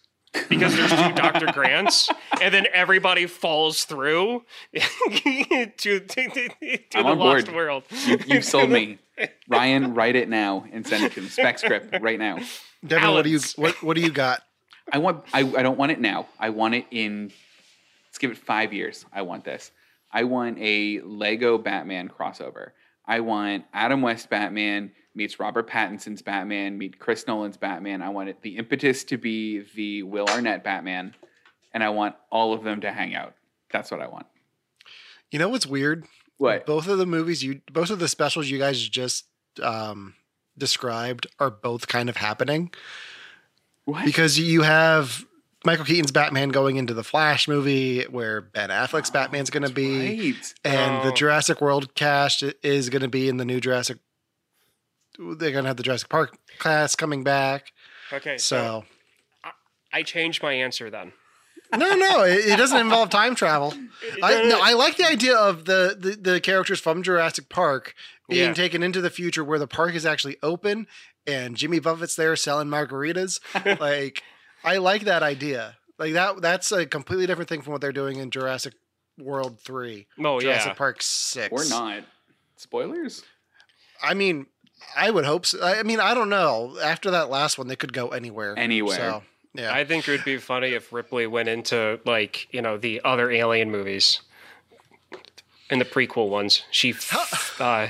[0.49, 1.51] Because there's two Dr.
[1.51, 2.09] Grants,
[2.41, 6.49] and then everybody falls through to, to, to, to
[6.95, 7.55] I'm the on lost board.
[7.55, 7.83] world.
[8.05, 8.97] You, you've sold me.
[9.47, 11.29] Ryan, write it now and send it to him.
[11.29, 12.39] Spec script right now.
[12.85, 14.41] Devin, what do you what, what do you got?
[14.91, 15.23] I want.
[15.33, 16.27] I, I don't want it now.
[16.39, 17.31] I want it in.
[18.07, 19.05] Let's give it five years.
[19.13, 19.71] I want this.
[20.11, 22.71] I want a Lego Batman crossover.
[23.05, 28.01] I want Adam West Batman meets Robert Pattinson's Batman meet Chris Nolan's Batman.
[28.01, 31.13] I want it the impetus to be the Will Arnett Batman,
[31.73, 33.33] and I want all of them to hang out.
[33.71, 34.25] That's what I want.
[35.31, 36.05] You know what's weird?
[36.37, 36.65] What?
[36.65, 39.25] Both of the movies you both of the specials you guys just
[39.61, 40.15] um
[40.57, 42.71] described are both kind of happening.
[43.85, 44.05] What?
[44.05, 45.25] because you have
[45.65, 50.31] Michael Keaton's Batman going into the Flash movie, where Ben Affleck's Batman's going to be,
[50.33, 50.53] right.
[50.63, 51.15] and the Oh.
[51.15, 53.97] Jurassic World cast is going to be in the new Jurassic.
[55.17, 57.71] They're going to have the Jurassic Park class coming back,
[58.11, 58.83] Okay, so
[59.43, 59.51] so
[59.91, 61.13] I changed my answer then.
[61.75, 63.73] no, no, it, it doesn't involve time travel.
[64.23, 67.93] I no, I like the idea of the, the the characters from Jurassic Park
[68.29, 68.53] being Yeah.
[68.53, 70.87] taken into the future where the park is actually open
[71.27, 73.39] and Jimmy Buffett's there selling margaritas.
[73.79, 74.23] like,
[74.63, 75.77] I like that idea.
[75.99, 78.73] Like that that's a completely different thing from what they're doing in Jurassic
[79.19, 82.03] World Three, Oh Jurassic yeah, Jurassic Park Six, or not?
[82.57, 83.23] Spoilers.
[84.01, 84.47] I mean,
[84.95, 85.61] I would hope so.
[85.61, 86.77] I I mean, I don't know.
[86.81, 88.53] After that last one, they could go anywhere.
[88.57, 88.95] Anywhere.
[88.95, 89.23] So,
[89.53, 89.73] yeah.
[89.73, 93.31] I think it would be funny if Ripley went into like you know the other
[93.31, 94.21] Alien movies,
[95.69, 96.63] in the prequel ones.
[96.71, 96.93] She
[97.59, 97.87] uh,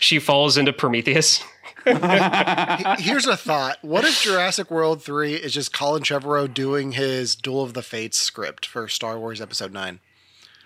[0.00, 1.42] she falls into Prometheus.
[1.84, 3.78] Here's a thought.
[3.82, 8.18] What if Jurassic World 3 is just Colin Trevorrow doing his Duel of the Fates
[8.18, 10.00] script for Star Wars Episode 9?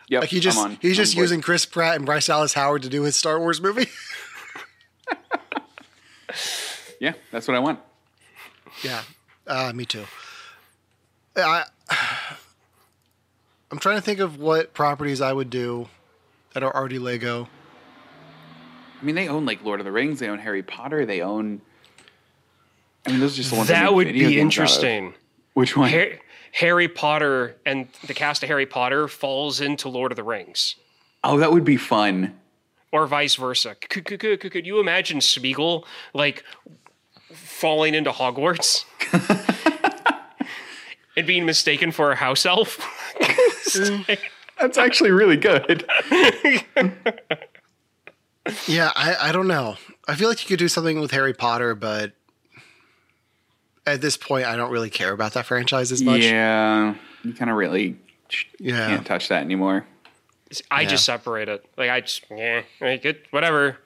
[0.08, 0.20] Yep.
[0.22, 0.78] Like he just on.
[0.80, 1.22] he's I'm just board.
[1.22, 3.86] using Chris Pratt and Bryce Dallas Howard to do his Star Wars movie.
[7.00, 7.80] Yeah, that's what I want.
[8.84, 9.02] yeah.
[9.46, 10.04] Uh, me too.
[11.36, 11.64] I
[13.70, 15.88] I'm trying to think of what properties I would do
[16.54, 17.48] that are already Lego.
[19.00, 20.20] I mean, they own like Lord of the Rings.
[20.20, 21.04] They own Harry Potter.
[21.04, 21.60] They own.
[23.06, 24.40] I mean, those are just the ones I That would be games out of.
[24.42, 25.14] interesting.
[25.54, 25.90] Which one?
[25.90, 26.18] Har-
[26.52, 30.76] Harry Potter and the cast of Harry Potter falls into Lord of the Rings.
[31.24, 32.38] Oh, that would be fun.
[32.93, 33.74] Or vice versa.
[33.88, 36.45] Could, could, could, could you imagine Sméagol like
[37.32, 38.84] falling into Hogwarts
[41.16, 42.78] and being mistaken for a house elf?
[44.61, 45.84] That's actually really good.
[48.66, 49.76] Yeah, I, I don't know.
[50.09, 52.11] I feel like you could do something with Harry Potter, but
[53.86, 56.22] at this point, I don't really care about that franchise as much.
[56.22, 57.97] Yeah, you kind of really
[58.59, 58.88] Yeah.
[58.88, 59.86] can't touch that anymore.
[60.70, 60.88] I Yeah.
[60.88, 61.64] just separate it.
[61.76, 63.78] Like I just yeah, like it, whatever.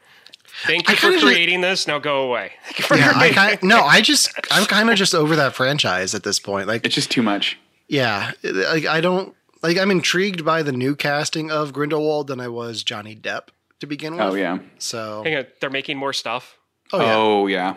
[0.65, 1.87] Thank I you for kinda just- creating this.
[1.87, 2.53] Now go away.
[2.65, 5.37] Thank you for Yeah, I creating- kind no, I just I'm kind of just over
[5.37, 6.67] that franchise at this point.
[6.69, 7.59] Like, It's just too much.
[7.89, 9.77] yeah, like I don't like.
[9.79, 13.49] I'm intrigued by the new casting of Grindelwald than I was Johnny Depp
[13.81, 14.35] to begin oh, with.
[14.35, 14.59] Oh yeah.
[14.79, 16.57] So, Hang on, they're making more stuff.
[16.93, 17.75] oh yeah, Oh yeah.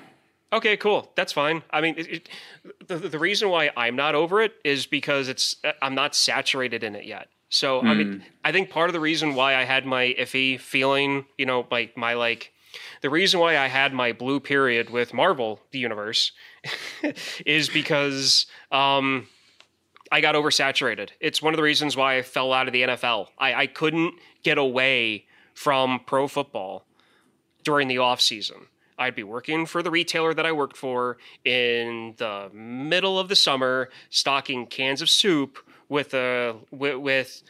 [0.52, 1.12] Okay, cool.
[1.16, 1.62] That's fine.
[1.70, 2.30] I mean, it, it,
[2.88, 6.96] the, the reason why I'm not over it is because it's I'm not saturated in
[6.96, 7.28] it yet.
[7.50, 11.26] So I mean, I think part of the reason why I had my iffy feeling,
[11.38, 12.54] you know, like my like,
[13.02, 16.32] the reason why I had my blue period with Marvel the universe
[17.46, 19.28] is because um,
[20.12, 21.10] I got oversaturated.
[21.20, 23.30] It's one of the reasons why I fell out of the NFL.
[23.40, 25.26] I, I couldn't get away
[25.56, 26.86] from pro football
[27.64, 28.68] during the off season.
[29.00, 33.36] I'd be working for the retailer that I worked for in the middle of the
[33.36, 35.58] summer, stocking cans of soup
[35.90, 37.44] with a with with,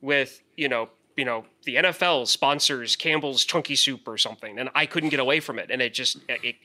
[0.00, 4.86] with you know you know the NFL sponsors Campbell's Chunky Soup or something, and I
[4.86, 6.56] couldn't get away from it, and it just it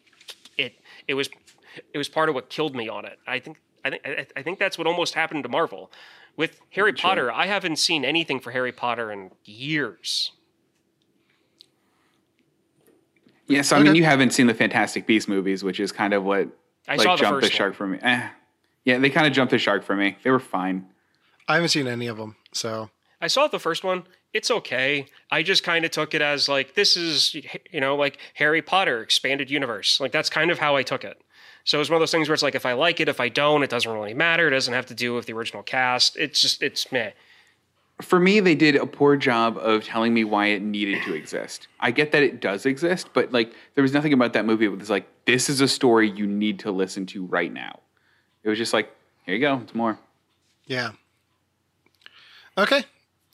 [0.57, 0.73] it
[1.07, 1.29] it was
[1.93, 3.17] it was part of what killed me on it.
[3.25, 4.03] I think I think
[4.35, 5.91] I- think that's what almost happened to Marvel
[6.37, 7.31] with Harry Potter.
[7.31, 10.33] I haven't seen anything for Harry Potter in years.
[13.47, 16.23] Yeah, so I mean, you haven't seen the Fantastic Beast movies, which is kind of
[16.23, 16.47] what
[16.87, 17.77] I like saw the jumped the shark one.
[17.77, 17.99] for me.
[18.01, 18.29] Eh.
[18.85, 20.17] Yeah, they kind of jumped the shark for me.
[20.23, 20.87] They were fine.
[21.51, 22.35] I haven't seen any of them.
[22.53, 22.89] So,
[23.21, 24.03] I saw the first one.
[24.33, 25.05] It's okay.
[25.29, 27.35] I just kind of took it as like this is
[27.71, 29.99] you know like Harry Potter expanded universe.
[29.99, 31.21] Like that's kind of how I took it.
[31.63, 33.29] So it's one of those things where it's like if I like it, if I
[33.29, 34.47] don't, it doesn't really matter.
[34.47, 36.17] It doesn't have to do with the original cast.
[36.17, 37.11] It's just it's meh.
[38.01, 41.67] For me, they did a poor job of telling me why it needed to exist.
[41.79, 44.79] I get that it does exist, but like there was nothing about that movie that
[44.79, 47.79] was like this is a story you need to listen to right now.
[48.43, 48.89] It was just like
[49.25, 49.99] here you go, it's more.
[50.65, 50.91] yeah.
[52.61, 52.83] Okay.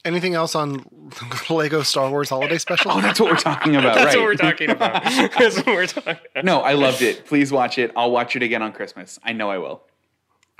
[0.05, 0.86] Anything else on
[1.49, 2.91] Lego Star Wars Holiday Special?
[2.91, 4.17] Oh, that's what we're talking about, That's right?
[4.17, 5.03] what we're talking about.
[5.38, 6.15] that's what we're talking.
[6.32, 6.45] About.
[6.45, 7.25] no, I loved it.
[7.25, 7.91] Please watch it.
[7.95, 9.19] I'll watch it again on Christmas.
[9.23, 9.84] I know I will.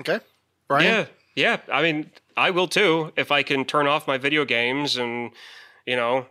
[0.02, 0.20] Okay.
[0.70, 1.08] Ryan?
[1.36, 1.74] Yeah, yeah.
[1.74, 5.32] I mean, I will too if I can turn off my video games and
[5.86, 6.26] you know.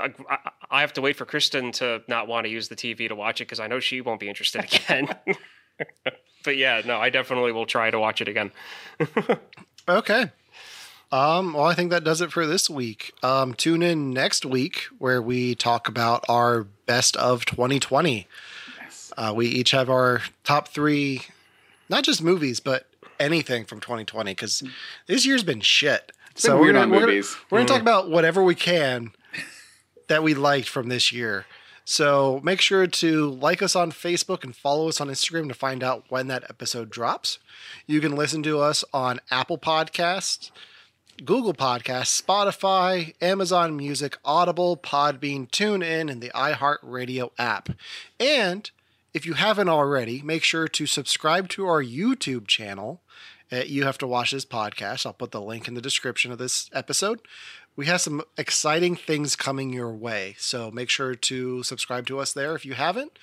[0.00, 0.38] I, I,
[0.70, 3.42] I have to wait for Kristen to not want to use the TV to watch
[3.42, 5.06] it because I know she won't be interested again.
[6.44, 8.52] but yeah, no, I definitely will try to watch it again.
[9.86, 10.30] Okay.
[11.12, 13.12] Um, well, I think that does it for this week.
[13.22, 18.26] Um, tune in next week where we talk about our best of 2020.
[19.18, 21.22] Uh, we each have our top three,
[21.90, 22.86] not just movies, but
[23.20, 24.62] anything from 2020 because
[25.06, 26.12] this year's been shit.
[26.54, 27.34] been weird on we're not movies.
[27.34, 29.12] Gonna, we're gonna talk about whatever we can
[30.08, 31.44] that we liked from this year.
[31.84, 35.82] So make sure to like us on Facebook and follow us on Instagram to find
[35.82, 37.38] out when that episode drops.
[37.86, 40.50] You can listen to us on Apple Podcasts,
[41.24, 47.68] Google Podcasts, Spotify, Amazon Music, Audible, Podbean, TuneIn, and the iHeartRadio app.
[48.18, 48.70] And
[49.14, 53.02] if you haven't already, make sure to subscribe to our YouTube channel.
[53.52, 55.06] Uh, you have to watch this podcast.
[55.06, 57.20] I'll put the link in the description of this episode.
[57.76, 62.32] We have some exciting things coming your way, so make sure to subscribe to us
[62.32, 63.18] there if you haven't.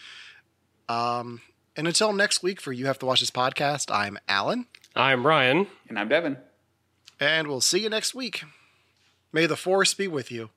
[0.88, 1.42] Um,
[1.76, 3.94] and until next week, for you have to watch this podcast.
[3.94, 5.68] I'm Alan, I'm Ryan.
[5.88, 6.38] And I'm Devin.
[7.20, 8.44] And we'll see you next week.
[9.32, 10.50] May the force be with you.